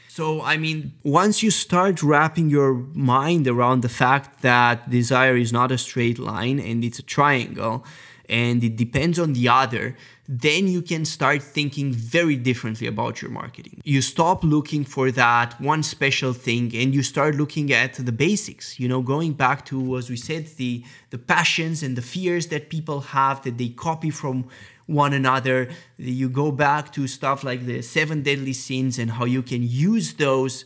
so 0.07 0.41
i 0.41 0.57
mean 0.57 0.93
once 1.03 1.43
you 1.43 1.51
start 1.51 2.01
wrapping 2.01 2.49
your 2.49 2.73
mind 2.93 3.47
around 3.47 3.81
the 3.81 3.89
fact 3.89 4.41
that 4.41 4.89
desire 4.89 5.35
is 5.35 5.53
not 5.53 5.71
a 5.71 5.77
straight 5.77 6.17
line 6.17 6.59
and 6.59 6.83
it's 6.83 6.99
a 6.99 7.03
triangle 7.03 7.85
and 8.29 8.63
it 8.63 8.75
depends 8.75 9.17
on 9.19 9.33
the 9.33 9.47
other 9.47 9.95
then 10.27 10.67
you 10.67 10.81
can 10.81 11.05
start 11.05 11.41
thinking 11.41 11.93
very 11.93 12.35
differently 12.35 12.85
about 12.85 13.21
your 13.21 13.31
marketing. 13.31 13.81
You 13.85 14.01
stop 14.01 14.43
looking 14.43 14.83
for 14.83 15.09
that 15.11 15.59
one 15.61 15.83
special 15.83 16.33
thing 16.33 16.75
and 16.75 16.93
you 16.93 17.01
start 17.01 17.35
looking 17.35 17.71
at 17.71 17.93
the 17.93 18.11
basics, 18.11 18.77
you 18.77 18.89
know, 18.89 19.01
going 19.01 19.33
back 19.33 19.65
to, 19.67 19.97
as 19.97 20.09
we 20.09 20.17
said, 20.17 20.47
the, 20.57 20.83
the 21.11 21.17
passions 21.17 21.81
and 21.81 21.95
the 21.95 22.01
fears 22.01 22.47
that 22.47 22.69
people 22.69 22.99
have 22.99 23.41
that 23.43 23.57
they 23.57 23.69
copy 23.69 24.09
from 24.09 24.49
one 24.85 25.13
another. 25.13 25.69
You 25.97 26.27
go 26.27 26.51
back 26.51 26.91
to 26.93 27.07
stuff 27.07 27.45
like 27.45 27.65
the 27.65 27.81
seven 27.81 28.21
deadly 28.21 28.53
sins 28.53 28.99
and 28.99 29.11
how 29.11 29.23
you 29.23 29.41
can 29.41 29.63
use 29.63 30.15
those 30.15 30.65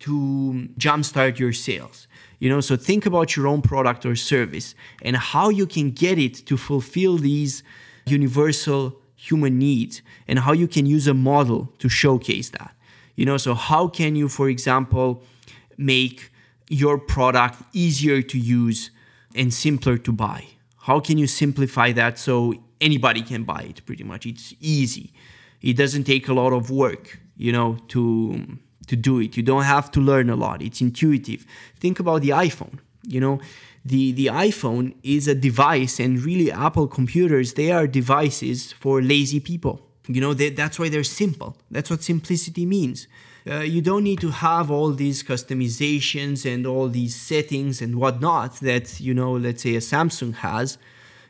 to 0.00 0.68
jumpstart 0.78 1.40
your 1.40 1.52
sales. 1.52 2.06
You 2.42 2.48
know, 2.48 2.60
so 2.60 2.74
think 2.74 3.06
about 3.06 3.36
your 3.36 3.46
own 3.46 3.62
product 3.62 4.04
or 4.04 4.16
service 4.16 4.74
and 5.00 5.16
how 5.16 5.48
you 5.48 5.64
can 5.64 5.92
get 5.92 6.18
it 6.18 6.34
to 6.46 6.56
fulfill 6.56 7.16
these 7.16 7.62
universal 8.04 8.98
human 9.14 9.60
needs 9.60 10.02
and 10.26 10.40
how 10.40 10.52
you 10.52 10.66
can 10.66 10.84
use 10.84 11.06
a 11.06 11.14
model 11.14 11.72
to 11.78 11.88
showcase 11.88 12.50
that. 12.50 12.74
You 13.14 13.26
know, 13.26 13.36
so 13.36 13.54
how 13.54 13.86
can 13.86 14.16
you, 14.16 14.28
for 14.28 14.48
example, 14.48 15.22
make 15.78 16.32
your 16.68 16.98
product 16.98 17.62
easier 17.72 18.22
to 18.22 18.36
use 18.36 18.90
and 19.36 19.54
simpler 19.54 19.96
to 19.98 20.10
buy? 20.10 20.46
How 20.78 20.98
can 20.98 21.18
you 21.18 21.28
simplify 21.28 21.92
that 21.92 22.18
so 22.18 22.54
anybody 22.80 23.22
can 23.22 23.44
buy 23.44 23.66
it 23.70 23.86
pretty 23.86 24.02
much? 24.02 24.26
It's 24.26 24.52
easy. 24.58 25.12
It 25.60 25.76
doesn't 25.76 26.04
take 26.04 26.26
a 26.26 26.34
lot 26.34 26.52
of 26.52 26.72
work, 26.72 27.20
you 27.36 27.52
know, 27.52 27.78
to 27.90 28.58
to 28.86 28.96
do 28.96 29.20
it. 29.20 29.36
You 29.36 29.42
don't 29.42 29.64
have 29.64 29.90
to 29.92 30.00
learn 30.00 30.30
a 30.30 30.36
lot. 30.36 30.62
It's 30.62 30.80
intuitive. 30.80 31.46
Think 31.78 32.00
about 32.00 32.22
the 32.22 32.30
iPhone. 32.30 32.78
You 33.06 33.20
know, 33.20 33.40
the, 33.84 34.12
the 34.12 34.26
iPhone 34.26 34.94
is 35.02 35.26
a 35.26 35.34
device, 35.34 35.98
and 35.98 36.22
really, 36.22 36.52
Apple 36.52 36.86
computers, 36.86 37.54
they 37.54 37.72
are 37.72 37.86
devices 37.86 38.72
for 38.72 39.02
lazy 39.02 39.40
people. 39.40 39.80
You 40.06 40.20
know, 40.20 40.34
they, 40.34 40.50
that's 40.50 40.78
why 40.78 40.88
they're 40.88 41.04
simple. 41.04 41.56
That's 41.70 41.90
what 41.90 42.02
simplicity 42.02 42.66
means. 42.66 43.06
Uh, 43.48 43.56
you 43.56 43.82
don't 43.82 44.04
need 44.04 44.20
to 44.20 44.30
have 44.30 44.70
all 44.70 44.92
these 44.92 45.22
customizations 45.22 46.46
and 46.52 46.64
all 46.64 46.88
these 46.88 47.14
settings 47.14 47.82
and 47.82 47.96
whatnot 47.96 48.60
that, 48.60 49.00
you 49.00 49.12
know, 49.12 49.32
let's 49.32 49.62
say 49.62 49.74
a 49.74 49.80
Samsung 49.80 50.34
has. 50.36 50.78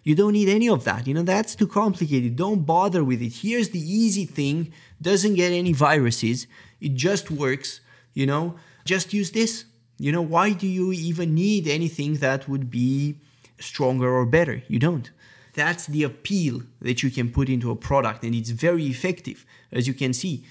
You 0.04 0.14
don't 0.14 0.32
need 0.32 0.48
any 0.48 0.68
of 0.68 0.84
that. 0.84 1.06
You 1.06 1.14
know, 1.14 1.22
that's 1.22 1.54
too 1.54 1.66
complicated. 1.66 2.36
Don't 2.36 2.66
bother 2.66 3.02
with 3.02 3.22
it. 3.22 3.34
Here's 3.36 3.70
the 3.70 3.80
easy 3.80 4.26
thing 4.26 4.72
doesn't 5.00 5.34
get 5.34 5.52
any 5.52 5.72
viruses, 5.72 6.46
it 6.82 6.94
just 6.94 7.30
works. 7.30 7.80
You 8.12 8.26
know, 8.26 8.56
just 8.84 9.14
use 9.14 9.30
this. 9.30 9.64
You 9.98 10.12
know, 10.12 10.22
why 10.22 10.52
do 10.52 10.66
you 10.66 10.92
even 10.92 11.34
need 11.34 11.68
anything 11.68 12.16
that 12.16 12.48
would 12.48 12.70
be 12.70 13.16
stronger 13.58 14.12
or 14.12 14.26
better? 14.26 14.62
You 14.68 14.78
don't. 14.78 15.10
That's 15.54 15.86
the 15.86 16.02
appeal 16.02 16.62
that 16.80 17.02
you 17.02 17.10
can 17.10 17.30
put 17.30 17.48
into 17.48 17.70
a 17.70 17.76
product, 17.76 18.24
and 18.24 18.34
it's 18.34 18.50
very 18.50 18.86
effective, 18.86 19.46
as 19.70 19.86
you 19.86 19.94
can 19.94 20.12
see. 20.12 20.44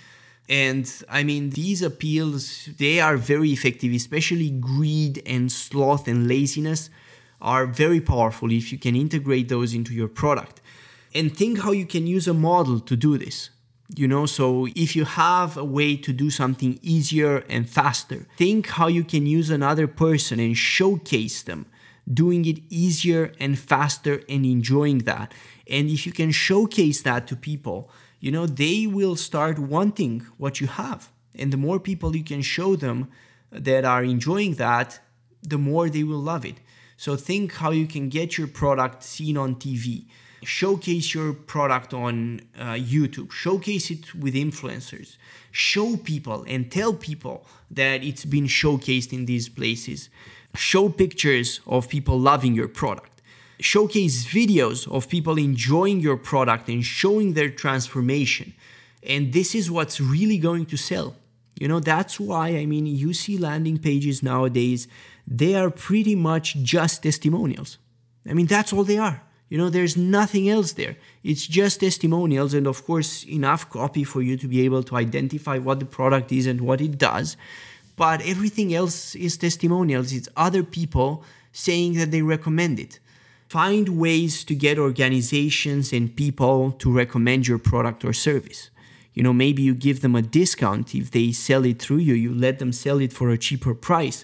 And 0.47 0.91
I 1.09 1.23
mean, 1.23 1.51
these 1.51 1.81
appeals, 1.81 2.69
they 2.77 2.99
are 2.99 3.17
very 3.17 3.51
effective, 3.51 3.93
especially 3.93 4.49
greed 4.49 5.21
and 5.25 5.51
sloth 5.51 6.07
and 6.07 6.27
laziness 6.27 6.89
are 7.41 7.65
very 7.65 7.99
powerful 7.99 8.51
if 8.51 8.71
you 8.71 8.77
can 8.77 8.95
integrate 8.95 9.49
those 9.49 9.73
into 9.73 9.93
your 9.93 10.07
product. 10.07 10.61
And 11.15 11.35
think 11.35 11.61
how 11.61 11.71
you 11.71 11.85
can 11.85 12.05
use 12.05 12.27
a 12.27 12.33
model 12.33 12.79
to 12.79 12.95
do 12.95 13.17
this 13.17 13.49
you 13.95 14.07
know 14.07 14.25
so 14.25 14.67
if 14.75 14.95
you 14.95 15.05
have 15.05 15.57
a 15.57 15.63
way 15.63 15.95
to 15.95 16.13
do 16.13 16.29
something 16.29 16.79
easier 16.81 17.43
and 17.49 17.69
faster 17.69 18.25
think 18.37 18.67
how 18.67 18.87
you 18.87 19.03
can 19.03 19.25
use 19.25 19.49
another 19.49 19.87
person 19.87 20.39
and 20.39 20.57
showcase 20.57 21.43
them 21.43 21.65
doing 22.11 22.45
it 22.45 22.59
easier 22.69 23.31
and 23.39 23.57
faster 23.57 24.21
and 24.27 24.45
enjoying 24.45 24.99
that. 24.99 25.33
And 25.67 25.89
if 25.89 26.05
you 26.05 26.11
can 26.11 26.31
showcase 26.31 27.01
that 27.03 27.27
to 27.27 27.35
people 27.35 27.89
you 28.19 28.31
know 28.31 28.45
they 28.45 28.85
will 28.85 29.15
start 29.15 29.57
wanting 29.57 30.25
what 30.37 30.61
you 30.61 30.67
have. 30.67 31.11
And 31.35 31.51
the 31.51 31.57
more 31.57 31.79
people 31.79 32.15
you 32.15 32.23
can 32.23 32.41
show 32.41 32.75
them 32.75 33.09
that 33.51 33.83
are 33.83 34.03
enjoying 34.03 34.55
that 34.55 34.99
the 35.41 35.57
more 35.57 35.89
they 35.89 36.03
will 36.03 36.19
love 36.19 36.45
it. 36.45 36.57
So 36.97 37.15
think 37.15 37.53
how 37.53 37.71
you 37.71 37.87
can 37.87 38.09
get 38.09 38.37
your 38.37 38.47
product 38.47 39.03
seen 39.03 39.37
on 39.37 39.55
tv 39.55 40.05
showcase 40.43 41.13
your 41.13 41.33
product 41.33 41.93
on 41.93 42.41
uh, 42.57 42.73
YouTube, 42.73 43.31
showcase 43.31 43.91
it 43.91 44.15
with 44.15 44.33
influencers, 44.33 45.17
show 45.51 45.97
people 45.97 46.43
and 46.47 46.71
tell 46.71 46.93
people 46.93 47.45
that 47.69 48.03
it's 48.03 48.25
been 48.25 48.45
showcased 48.45 49.13
in 49.13 49.25
these 49.25 49.49
places, 49.49 50.09
show 50.55 50.89
pictures 50.89 51.61
of 51.67 51.89
people 51.89 52.19
loving 52.19 52.53
your 52.53 52.67
product, 52.67 53.21
showcase 53.59 54.25
videos 54.25 54.91
of 54.91 55.07
people 55.07 55.37
enjoying 55.37 55.99
your 55.99 56.17
product 56.17 56.67
and 56.67 56.83
showing 56.83 57.33
their 57.33 57.49
transformation. 57.49 58.53
And 59.03 59.33
this 59.33 59.55
is 59.55 59.69
what's 59.69 60.01
really 60.01 60.37
going 60.37 60.65
to 60.67 60.77
sell. 60.77 61.15
You 61.59 61.67
know, 61.67 61.79
that's 61.79 62.19
why, 62.19 62.49
I 62.49 62.65
mean, 62.65 62.87
you 62.87 63.13
see 63.13 63.37
landing 63.37 63.77
pages 63.77 64.23
nowadays, 64.23 64.87
they 65.27 65.53
are 65.53 65.69
pretty 65.69 66.15
much 66.15 66.55
just 66.55 67.03
testimonials. 67.03 67.77
I 68.27 68.33
mean, 68.33 68.47
that's 68.47 68.73
all 68.73 68.83
they 68.83 68.97
are 68.97 69.21
you 69.51 69.57
know, 69.57 69.69
there's 69.69 69.97
nothing 69.97 70.47
else 70.47 70.71
there. 70.71 70.95
It's 71.25 71.45
just 71.45 71.81
testimonials 71.81 72.53
and, 72.53 72.65
of 72.65 72.85
course, 72.85 73.25
enough 73.25 73.69
copy 73.69 74.05
for 74.05 74.21
you 74.21 74.37
to 74.37 74.47
be 74.47 74.61
able 74.61 74.81
to 74.83 74.95
identify 74.95 75.57
what 75.57 75.81
the 75.81 75.85
product 75.85 76.31
is 76.31 76.47
and 76.47 76.61
what 76.61 76.79
it 76.79 76.97
does. 76.97 77.35
But 77.97 78.21
everything 78.21 78.73
else 78.73 79.13
is 79.13 79.35
testimonials. 79.35 80.13
It's 80.13 80.29
other 80.37 80.63
people 80.63 81.25
saying 81.51 81.95
that 81.95 82.11
they 82.11 82.21
recommend 82.21 82.79
it. 82.79 82.99
Find 83.49 83.99
ways 83.99 84.45
to 84.45 84.55
get 84.55 84.79
organizations 84.79 85.91
and 85.91 86.15
people 86.15 86.71
to 86.79 86.89
recommend 86.89 87.45
your 87.45 87.59
product 87.59 88.05
or 88.05 88.13
service. 88.13 88.69
You 89.13 89.21
know, 89.21 89.33
maybe 89.33 89.61
you 89.61 89.75
give 89.75 89.99
them 89.99 90.15
a 90.15 90.21
discount 90.21 90.95
if 90.95 91.11
they 91.11 91.33
sell 91.33 91.65
it 91.65 91.81
through 91.81 91.97
you, 91.97 92.13
you 92.13 92.33
let 92.33 92.59
them 92.59 92.71
sell 92.71 93.01
it 93.01 93.11
for 93.11 93.29
a 93.29 93.37
cheaper 93.37 93.75
price 93.75 94.23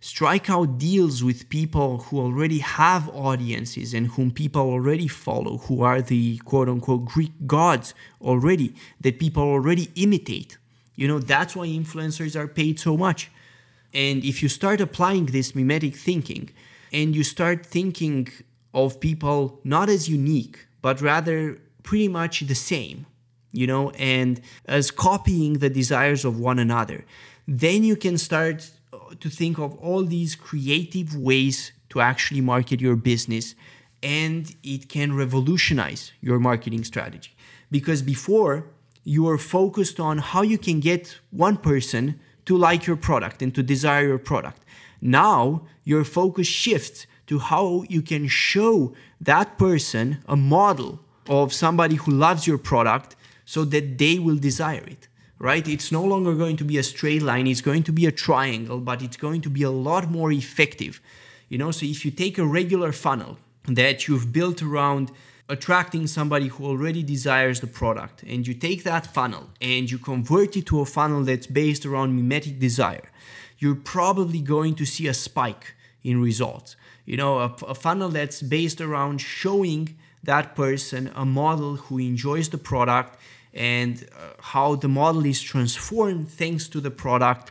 strike 0.00 0.48
out 0.48 0.78
deals 0.78 1.22
with 1.22 1.48
people 1.50 1.98
who 1.98 2.18
already 2.18 2.58
have 2.58 3.08
audiences 3.10 3.92
and 3.92 4.06
whom 4.08 4.30
people 4.30 4.62
already 4.62 5.06
follow, 5.06 5.58
who 5.58 5.82
are 5.82 6.00
the 6.00 6.38
quote 6.38 6.68
unquote 6.68 7.04
Greek 7.04 7.32
gods 7.46 7.94
already, 8.22 8.74
that 9.00 9.18
people 9.18 9.42
already 9.42 9.90
imitate. 9.94 10.56
You 10.96 11.06
know, 11.06 11.18
that's 11.18 11.54
why 11.54 11.66
influencers 11.66 12.34
are 12.34 12.48
paid 12.48 12.80
so 12.80 12.96
much. 12.96 13.30
And 13.92 14.24
if 14.24 14.42
you 14.42 14.48
start 14.48 14.80
applying 14.80 15.26
this 15.26 15.54
mimetic 15.54 15.96
thinking 15.96 16.50
and 16.92 17.14
you 17.14 17.22
start 17.22 17.66
thinking 17.66 18.28
of 18.72 19.00
people 19.00 19.60
not 19.64 19.88
as 19.88 20.08
unique, 20.08 20.66
but 20.80 21.00
rather 21.00 21.58
pretty 21.82 22.08
much 22.08 22.40
the 22.40 22.54
same, 22.54 23.06
you 23.52 23.66
know, 23.66 23.90
and 23.90 24.40
as 24.66 24.90
copying 24.90 25.54
the 25.54 25.68
desires 25.70 26.24
of 26.24 26.38
one 26.38 26.58
another, 26.58 27.04
then 27.46 27.82
you 27.82 27.96
can 27.96 28.16
start 28.16 28.70
to 29.18 29.28
think 29.28 29.58
of 29.58 29.74
all 29.78 30.04
these 30.04 30.34
creative 30.34 31.16
ways 31.16 31.72
to 31.90 32.00
actually 32.00 32.40
market 32.40 32.80
your 32.80 32.96
business 32.96 33.54
and 34.02 34.54
it 34.62 34.88
can 34.88 35.14
revolutionize 35.14 36.12
your 36.20 36.38
marketing 36.38 36.84
strategy. 36.84 37.32
Because 37.70 38.02
before, 38.02 38.66
you 39.04 39.24
were 39.24 39.38
focused 39.38 39.98
on 40.00 40.18
how 40.18 40.42
you 40.42 40.58
can 40.58 40.80
get 40.80 41.18
one 41.30 41.56
person 41.56 42.20
to 42.46 42.56
like 42.56 42.86
your 42.86 42.96
product 42.96 43.42
and 43.42 43.54
to 43.54 43.62
desire 43.62 44.06
your 44.06 44.18
product. 44.18 44.64
Now, 45.00 45.62
your 45.84 46.04
focus 46.04 46.46
shifts 46.46 47.06
to 47.26 47.38
how 47.38 47.84
you 47.88 48.02
can 48.02 48.28
show 48.28 48.94
that 49.20 49.58
person 49.58 50.18
a 50.26 50.36
model 50.36 51.00
of 51.28 51.52
somebody 51.52 51.96
who 51.96 52.10
loves 52.10 52.46
your 52.46 52.58
product 52.58 53.16
so 53.44 53.64
that 53.64 53.98
they 53.98 54.18
will 54.18 54.36
desire 54.36 54.84
it 54.86 55.08
right? 55.40 55.66
It's 55.66 55.90
no 55.90 56.04
longer 56.04 56.34
going 56.34 56.58
to 56.58 56.64
be 56.64 56.78
a 56.78 56.82
straight 56.84 57.22
line, 57.22 57.48
it's 57.48 57.62
going 57.62 57.82
to 57.84 57.92
be 57.92 58.06
a 58.06 58.12
triangle, 58.12 58.78
but 58.78 59.02
it's 59.02 59.16
going 59.16 59.40
to 59.40 59.50
be 59.50 59.62
a 59.62 59.70
lot 59.70 60.08
more 60.08 60.30
effective. 60.30 61.00
You 61.48 61.58
know, 61.58 61.72
so 61.72 61.86
if 61.86 62.04
you 62.04 62.12
take 62.12 62.38
a 62.38 62.46
regular 62.46 62.92
funnel 62.92 63.38
that 63.66 64.06
you've 64.06 64.32
built 64.32 64.62
around 64.62 65.10
attracting 65.48 66.06
somebody 66.06 66.46
who 66.46 66.64
already 66.64 67.02
desires 67.02 67.58
the 67.60 67.66
product 67.66 68.22
and 68.22 68.46
you 68.46 68.54
take 68.54 68.84
that 68.84 69.06
funnel 69.06 69.50
and 69.60 69.90
you 69.90 69.98
convert 69.98 70.56
it 70.56 70.66
to 70.66 70.80
a 70.80 70.86
funnel 70.86 71.24
that's 71.24 71.48
based 71.48 71.84
around 71.84 72.14
mimetic 72.14 72.60
desire, 72.60 73.10
you're 73.58 73.74
probably 73.74 74.40
going 74.40 74.74
to 74.74 74.84
see 74.84 75.08
a 75.08 75.14
spike 75.14 75.74
in 76.04 76.22
results. 76.22 76.76
You 77.04 77.16
know, 77.16 77.38
a, 77.38 77.46
a 77.66 77.74
funnel 77.74 78.10
that's 78.10 78.42
based 78.42 78.80
around 78.80 79.20
showing 79.20 79.96
that 80.22 80.54
person 80.54 81.10
a 81.14 81.24
model 81.24 81.76
who 81.76 81.98
enjoys 81.98 82.50
the 82.50 82.58
product 82.58 83.18
and 83.54 84.06
uh, 84.16 84.30
how 84.40 84.74
the 84.74 84.88
model 84.88 85.24
is 85.26 85.40
transformed 85.40 86.28
thanks 86.28 86.68
to 86.68 86.80
the 86.80 86.90
product 86.90 87.50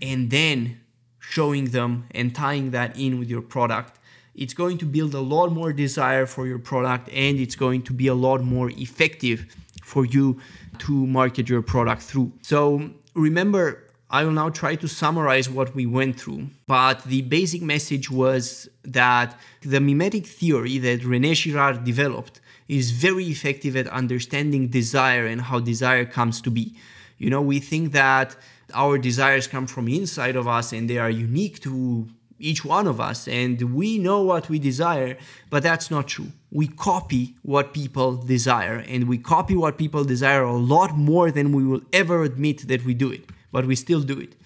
and 0.00 0.30
then 0.30 0.80
showing 1.18 1.66
them 1.66 2.06
and 2.12 2.34
tying 2.34 2.70
that 2.70 2.98
in 2.98 3.18
with 3.18 3.28
your 3.28 3.42
product. 3.42 3.98
It's 4.34 4.54
going 4.54 4.78
to 4.78 4.86
build 4.86 5.14
a 5.14 5.20
lot 5.20 5.52
more 5.52 5.72
desire 5.72 6.26
for 6.26 6.46
your 6.46 6.58
product 6.58 7.08
and 7.10 7.38
it's 7.38 7.56
going 7.56 7.82
to 7.82 7.92
be 7.92 8.06
a 8.06 8.14
lot 8.14 8.42
more 8.42 8.70
effective 8.70 9.54
for 9.82 10.04
you 10.04 10.40
to 10.78 11.06
market 11.06 11.48
your 11.48 11.62
product 11.62 12.02
through. 12.02 12.32
So 12.42 12.90
remember 13.14 13.88
I 14.10 14.24
will 14.24 14.32
now 14.32 14.48
try 14.48 14.74
to 14.76 14.88
summarize 14.88 15.50
what 15.50 15.74
we 15.74 15.84
went 15.84 16.18
through, 16.18 16.48
but 16.66 17.04
the 17.04 17.22
basic 17.22 17.60
message 17.60 18.10
was 18.10 18.66
that 18.84 19.38
the 19.60 19.80
mimetic 19.80 20.26
theory 20.26 20.78
that 20.78 21.04
Rene 21.04 21.34
Girard 21.34 21.84
developed 21.84 22.40
is 22.68 22.90
very 22.90 23.24
effective 23.24 23.76
at 23.76 23.88
understanding 23.88 24.68
desire 24.68 25.26
and 25.26 25.40
how 25.40 25.58
desire 25.58 26.04
comes 26.04 26.40
to 26.42 26.50
be. 26.50 26.74
You 27.16 27.30
know, 27.30 27.40
we 27.40 27.58
think 27.58 27.92
that 27.92 28.36
our 28.74 28.98
desires 28.98 29.46
come 29.46 29.66
from 29.66 29.88
inside 29.88 30.36
of 30.36 30.46
us 30.46 30.72
and 30.72 30.88
they 30.88 30.98
are 30.98 31.10
unique 31.10 31.60
to 31.60 32.08
each 32.38 32.64
one 32.64 32.86
of 32.86 33.00
us 33.00 33.26
and 33.26 33.74
we 33.74 33.98
know 33.98 34.22
what 34.22 34.48
we 34.48 34.58
desire, 34.58 35.16
but 35.50 35.62
that's 35.62 35.90
not 35.90 36.06
true. 36.06 36.28
We 36.52 36.68
copy 36.68 37.34
what 37.42 37.72
people 37.72 38.16
desire 38.16 38.84
and 38.86 39.08
we 39.08 39.18
copy 39.18 39.56
what 39.56 39.78
people 39.78 40.04
desire 40.04 40.42
a 40.42 40.56
lot 40.56 40.96
more 40.96 41.32
than 41.32 41.52
we 41.52 41.64
will 41.64 41.80
ever 41.92 42.22
admit 42.22 42.68
that 42.68 42.84
we 42.84 42.94
do 42.94 43.10
it, 43.10 43.24
but 43.50 43.66
we 43.66 43.74
still 43.74 44.02
do 44.02 44.20
it 44.20 44.36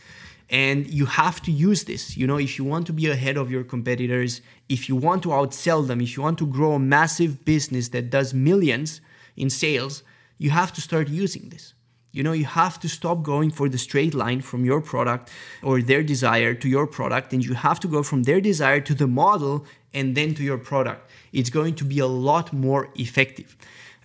and 0.52 0.86
you 0.86 1.06
have 1.06 1.40
to 1.40 1.50
use 1.50 1.84
this. 1.84 2.16
You 2.16 2.26
know 2.26 2.36
if 2.36 2.58
you 2.58 2.64
want 2.64 2.86
to 2.86 2.92
be 2.92 3.08
ahead 3.08 3.36
of 3.38 3.50
your 3.50 3.64
competitors 3.64 4.42
if 4.68 4.88
you 4.88 4.94
want 4.94 5.22
to 5.24 5.30
outsell 5.30 5.84
them 5.86 6.00
if 6.00 6.16
you 6.16 6.22
want 6.22 6.38
to 6.38 6.46
grow 6.46 6.72
a 6.74 6.78
massive 6.78 7.44
business 7.44 7.88
that 7.88 8.10
does 8.10 8.34
millions 8.34 9.00
in 9.36 9.48
sales 9.50 10.02
you 10.38 10.50
have 10.50 10.72
to 10.74 10.80
start 10.80 11.08
using 11.08 11.48
this. 11.48 11.72
You 12.12 12.22
know 12.22 12.32
you 12.32 12.44
have 12.44 12.78
to 12.80 12.88
stop 12.88 13.22
going 13.22 13.50
for 13.50 13.68
the 13.70 13.78
straight 13.78 14.14
line 14.14 14.42
from 14.42 14.64
your 14.66 14.82
product 14.82 15.30
or 15.62 15.80
their 15.80 16.02
desire 16.02 16.52
to 16.54 16.68
your 16.68 16.86
product 16.86 17.32
and 17.32 17.42
you 17.42 17.54
have 17.54 17.80
to 17.80 17.88
go 17.88 18.02
from 18.02 18.24
their 18.24 18.40
desire 18.40 18.80
to 18.82 18.94
the 18.94 19.06
model 19.06 19.64
and 19.94 20.14
then 20.14 20.34
to 20.34 20.42
your 20.42 20.58
product. 20.58 21.10
It's 21.32 21.48
going 21.48 21.74
to 21.76 21.84
be 21.84 21.98
a 21.98 22.06
lot 22.06 22.52
more 22.52 22.90
effective. 22.96 23.56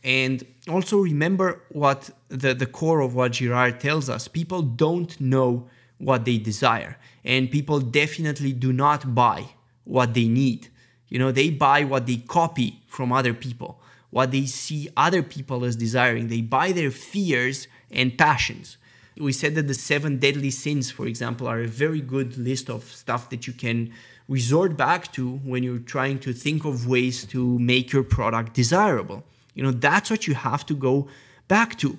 And 0.04 0.46
also 0.70 1.00
remember 1.00 1.62
what 1.70 2.10
the, 2.30 2.54
the 2.54 2.66
core 2.66 3.02
of 3.02 3.16
what 3.16 3.34
girard 3.34 3.82
tells 3.82 4.10
us. 4.10 4.30
People 4.30 4.62
don't 4.62 5.20
know 5.20 5.68
what 5.98 6.26
they 6.26 6.38
desire. 6.38 6.98
And 7.24 7.52
people 7.52 7.80
definitely 7.80 8.54
do 8.54 8.72
not 8.72 9.14
buy 9.14 9.46
what 9.84 10.14
they 10.14 10.28
need. 10.28 10.70
You 11.10 11.20
know, 11.20 11.32
they 11.32 11.50
buy 11.50 11.84
what 11.84 12.06
they 12.06 12.18
copy 12.18 12.82
from 12.88 13.12
other 13.12 13.34
people, 13.34 13.80
what 14.10 14.32
they 14.32 14.46
see 14.46 14.90
other 14.98 15.24
people 15.24 15.64
as 15.64 15.76
desiring. 15.76 16.28
They 16.28 16.42
buy 16.42 16.72
their 16.72 16.92
fears 16.92 17.68
and 17.92 18.18
passions. 18.18 18.78
We 19.18 19.32
said 19.32 19.56
that 19.56 19.68
the 19.68 19.74
seven 19.74 20.20
deadly 20.20 20.52
sins, 20.52 20.92
for 20.92 21.08
example, 21.08 21.48
are 21.48 21.62
a 21.62 21.68
very 21.68 22.02
good 22.02 22.38
list 22.38 22.70
of 22.70 22.84
stuff 22.84 23.30
that 23.32 23.48
you 23.48 23.54
can 23.54 23.92
resort 24.28 24.78
back 24.78 25.12
to 25.14 25.38
when 25.38 25.64
you're 25.64 25.80
trying 25.80 26.20
to 26.20 26.34
think 26.34 26.66
of 26.66 26.88
ways 26.88 27.26
to 27.26 27.58
make 27.58 27.92
your 27.92 28.04
product 28.04 28.54
desirable. 28.54 29.24
You 29.56 29.64
know, 29.64 29.72
that's 29.72 30.12
what 30.12 30.28
you 30.28 30.36
have 30.36 30.66
to 30.68 30.76
go 30.76 31.08
back 31.48 31.78
to. 31.80 31.98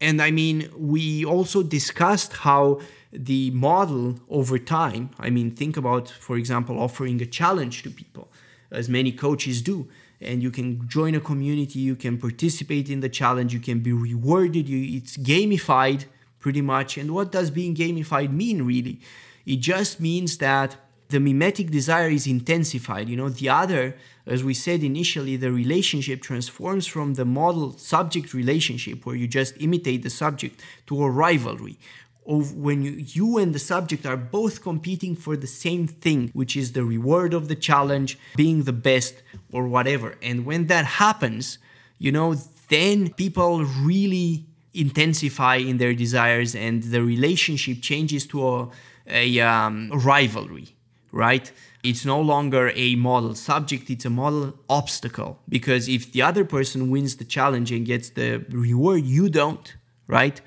And 0.00 0.20
I 0.20 0.30
mean, 0.30 0.70
we 0.76 1.24
also 1.24 1.62
discussed 1.62 2.32
how 2.32 2.80
the 3.12 3.50
model 3.50 4.18
over 4.30 4.58
time. 4.58 5.10
I 5.18 5.30
mean, 5.30 5.50
think 5.50 5.76
about, 5.76 6.08
for 6.08 6.36
example, 6.36 6.80
offering 6.80 7.20
a 7.20 7.26
challenge 7.26 7.82
to 7.82 7.90
people, 7.90 8.30
as 8.70 8.88
many 8.88 9.12
coaches 9.12 9.62
do. 9.62 9.88
And 10.20 10.42
you 10.42 10.50
can 10.50 10.88
join 10.88 11.14
a 11.14 11.20
community, 11.20 11.80
you 11.80 11.96
can 11.96 12.16
participate 12.16 12.88
in 12.88 13.00
the 13.00 13.08
challenge, 13.08 13.52
you 13.52 13.60
can 13.60 13.80
be 13.80 13.92
rewarded. 13.92 14.68
You, 14.68 14.96
it's 14.96 15.16
gamified 15.16 16.04
pretty 16.38 16.62
much. 16.62 16.96
And 16.96 17.12
what 17.12 17.32
does 17.32 17.50
being 17.50 17.74
gamified 17.74 18.32
mean, 18.32 18.62
really? 18.62 19.00
It 19.44 19.56
just 19.56 20.00
means 20.00 20.38
that 20.38 20.76
the 21.08 21.20
mimetic 21.20 21.70
desire 21.70 22.08
is 22.08 22.26
intensified. 22.26 23.08
You 23.08 23.16
know, 23.16 23.28
the 23.28 23.48
other, 23.48 23.96
as 24.26 24.42
we 24.42 24.54
said 24.54 24.82
initially, 24.82 25.36
the 25.36 25.52
relationship 25.52 26.22
transforms 26.22 26.86
from 26.86 27.14
the 27.14 27.24
model 27.24 27.76
subject 27.76 28.32
relationship, 28.32 29.04
where 29.04 29.14
you 29.14 29.28
just 29.28 29.54
imitate 29.60 30.02
the 30.02 30.10
subject, 30.10 30.62
to 30.86 31.04
a 31.04 31.10
rivalry, 31.10 31.78
of 32.26 32.54
when 32.54 32.82
you, 32.82 32.92
you 32.92 33.38
and 33.38 33.54
the 33.54 33.58
subject 33.58 34.06
are 34.06 34.16
both 34.16 34.62
competing 34.62 35.16
for 35.16 35.36
the 35.36 35.46
same 35.46 35.86
thing, 35.86 36.30
which 36.32 36.56
is 36.56 36.72
the 36.72 36.84
reward 36.84 37.34
of 37.34 37.48
the 37.48 37.56
challenge, 37.56 38.18
being 38.36 38.62
the 38.64 38.72
best 38.72 39.22
or 39.52 39.66
whatever. 39.66 40.16
And 40.22 40.46
when 40.46 40.66
that 40.68 40.84
happens, 40.84 41.58
you 41.98 42.12
know, 42.12 42.34
then 42.68 43.12
people 43.14 43.64
really 43.64 44.46
intensify 44.74 45.56
in 45.56 45.78
their 45.78 45.94
desires 45.94 46.54
and 46.54 46.82
the 46.82 47.02
relationship 47.02 47.82
changes 47.82 48.26
to 48.26 48.48
a, 48.48 48.70
a 49.06 49.40
um, 49.40 49.90
rivalry, 49.92 50.74
right? 51.10 51.52
It's 51.82 52.04
no 52.04 52.20
longer 52.20 52.72
a 52.74 52.94
model 52.94 53.34
subject, 53.34 53.90
it's 53.90 54.04
a 54.04 54.10
model 54.10 54.54
obstacle. 54.70 55.40
Because 55.48 55.88
if 55.88 56.12
the 56.12 56.22
other 56.22 56.44
person 56.44 56.90
wins 56.90 57.16
the 57.16 57.24
challenge 57.24 57.72
and 57.72 57.84
gets 57.84 58.10
the 58.10 58.44
reward, 58.50 59.04
you 59.04 59.28
don't, 59.28 59.74
right? 60.06 60.40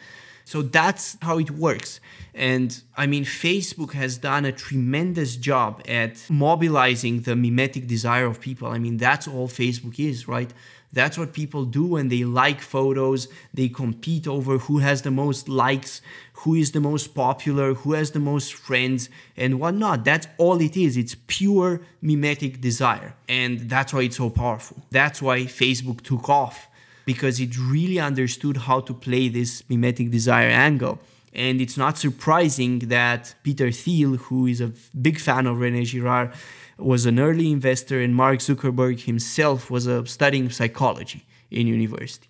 So 0.46 0.62
that's 0.62 1.18
how 1.22 1.40
it 1.40 1.52
works. 1.52 2.00
And 2.36 2.82
I 2.96 3.08
mean, 3.08 3.26
Facebook 3.26 3.94
has 3.94 4.18
done 4.18 4.46
a 4.46 4.52
tremendous 4.52 5.36
job 5.36 5.82
at 5.88 6.24
mobilizing 6.30 7.22
the 7.22 7.36
mimetic 7.36 7.88
desire 7.88 8.28
of 8.28 8.40
people. 8.40 8.68
I 8.68 8.78
mean, 8.78 8.98
that's 8.98 9.28
all 9.28 9.48
Facebook 9.48 10.00
is, 10.00 10.28
right? 10.28 10.54
That's 10.94 11.18
what 11.18 11.34
people 11.34 11.66
do 11.66 11.86
when 11.88 12.08
they 12.08 12.24
like 12.24 12.62
photos. 12.62 13.28
They 13.54 13.68
compete 13.68 14.28
over 14.28 14.60
who 14.60 14.78
has 14.78 15.02
the 15.02 15.12
most 15.12 15.50
likes, 15.50 16.02
who 16.34 16.56
is 16.56 16.72
the 16.72 16.80
most 16.80 17.16
popular, 17.16 17.74
who 17.74 17.94
has 17.94 18.12
the 18.12 18.20
most 18.20 18.54
friends, 18.54 19.10
and 19.36 19.60
whatnot. 19.60 20.06
That's 20.06 20.28
all 20.38 20.62
it 20.62 20.78
is. 20.78 20.96
It's 20.96 21.16
pure 21.28 21.82
mimetic 22.02 22.62
desire. 22.62 23.16
And 23.28 23.70
that's 23.70 23.94
why 23.94 24.04
it's 24.04 24.18
so 24.18 24.30
powerful. 24.30 24.78
That's 24.92 25.22
why 25.22 25.42
Facebook 25.42 26.02
took 26.02 26.30
off 26.30 26.70
because 27.06 27.40
it 27.40 27.58
really 27.58 28.00
understood 28.00 28.58
how 28.58 28.80
to 28.82 28.94
play 28.94 29.30
this 29.30 29.64
mimetic 29.70 30.12
desire 30.12 30.50
angle. 30.50 31.00
And 31.34 31.60
it's 31.60 31.78
not 31.78 31.98
surprising 31.98 32.80
that 32.80 33.36
Peter 33.44 33.72
Thiel, 33.72 34.16
who 34.16 34.48
is 34.48 34.62
a 34.62 34.72
big 35.00 35.20
fan 35.20 35.48
of 35.48 35.60
Rene 35.60 35.84
Girard, 35.84 36.34
was 36.78 37.06
an 37.06 37.20
early 37.20 37.52
investor, 37.52 38.02
and 38.02 38.16
Mark 38.16 38.40
Zuckerberg 38.40 39.02
himself 39.02 39.70
was 39.70 39.86
a 39.88 40.06
studying 40.06 40.50
psychology 40.50 41.26
in 41.52 41.68
university. 41.68 42.28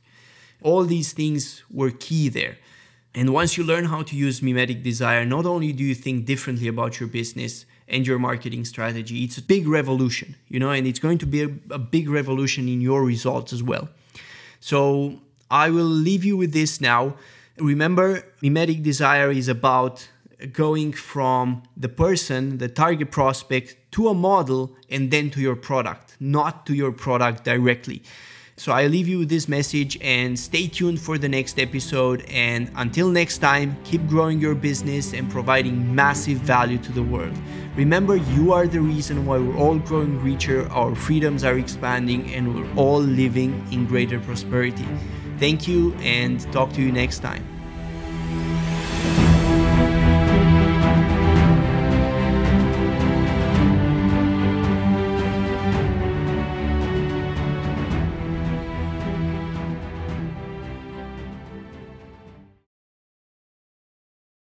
All 0.62 0.84
these 0.84 1.14
things 1.14 1.64
were 1.70 1.92
key 1.92 2.30
there. 2.30 2.58
And 3.14 3.34
once 3.34 3.56
you 3.58 3.64
learn 3.64 3.86
how 3.86 4.04
to 4.04 4.16
use 4.16 4.42
mimetic 4.42 4.84
desire, 4.84 5.26
not 5.26 5.46
only 5.46 5.72
do 5.72 5.84
you 5.84 5.96
think 5.96 6.26
differently 6.26 6.68
about 6.68 7.00
your 7.00 7.08
business 7.08 7.66
and 7.88 8.06
your 8.06 8.20
marketing 8.20 8.66
strategy, 8.66 9.24
it's 9.24 9.38
a 9.38 9.42
big 9.42 9.68
revolution, 9.68 10.36
you 10.50 10.60
know, 10.60 10.72
and 10.72 10.86
it's 10.86 11.00
going 11.00 11.18
to 11.20 11.26
be 11.26 11.44
a, 11.44 11.50
a 11.72 11.80
big 11.80 12.10
revolution 12.10 12.68
in 12.68 12.82
your 12.82 13.04
results 13.04 13.54
as 13.54 13.64
well. 13.64 13.88
So 14.66 15.20
I 15.52 15.70
will 15.70 15.94
leave 16.08 16.26
you 16.26 16.38
with 16.38 16.52
this 16.52 16.82
now. 16.82 17.18
Remember, 17.60 18.26
mimetic 18.42 18.82
desire 18.82 19.30
is 19.30 19.48
about 19.48 20.10
going 20.54 20.92
from 20.92 21.62
the 21.78 21.88
person, 21.88 22.58
the 22.58 22.68
target 22.68 23.12
prospect, 23.12 23.76
to 23.92 24.08
a 24.08 24.16
model 24.16 24.76
and 24.90 25.12
then 25.12 25.30
to 25.30 25.40
your 25.40 25.56
product, 25.56 26.18
not 26.20 26.66
to 26.66 26.74
your 26.74 26.92
product 26.92 27.44
directly. 27.44 28.02
So 28.58 28.72
I 28.72 28.88
leave 28.88 29.10
you 29.10 29.20
with 29.20 29.28
this 29.28 29.50
message 29.50 29.98
and 30.02 30.40
stay 30.40 30.68
tuned 30.68 31.02
for 31.02 31.18
the 31.18 31.28
next 31.28 31.60
episode. 31.60 32.26
And 32.30 32.72
until 32.78 33.10
next 33.10 33.40
time, 33.40 33.76
keep 33.84 34.08
growing 34.08 34.40
your 34.40 34.56
business 34.56 35.14
and 35.14 35.30
providing 35.30 35.94
massive 35.94 36.38
value 36.38 36.78
to 36.78 36.92
the 36.94 37.04
world. 37.04 37.38
Remember, 37.76 38.16
you 38.16 38.54
are 38.54 38.66
the 38.66 38.80
reason 38.80 39.26
why 39.26 39.40
we're 39.40 39.58
all 39.58 39.78
growing 39.80 40.24
richer, 40.24 40.70
our 40.72 40.96
freedoms 40.96 41.44
are 41.44 41.58
expanding, 41.58 42.34
and 42.34 42.56
we're 42.56 42.74
all 42.76 43.02
living 43.02 43.62
in 43.74 43.88
greater 43.88 44.22
prosperity. 44.22 44.88
Thank 45.38 45.68
you 45.68 45.94
and 45.96 46.40
talk 46.54 46.72
to 46.74 46.82
you 46.82 46.94
next 46.94 47.20
time. 47.20 47.55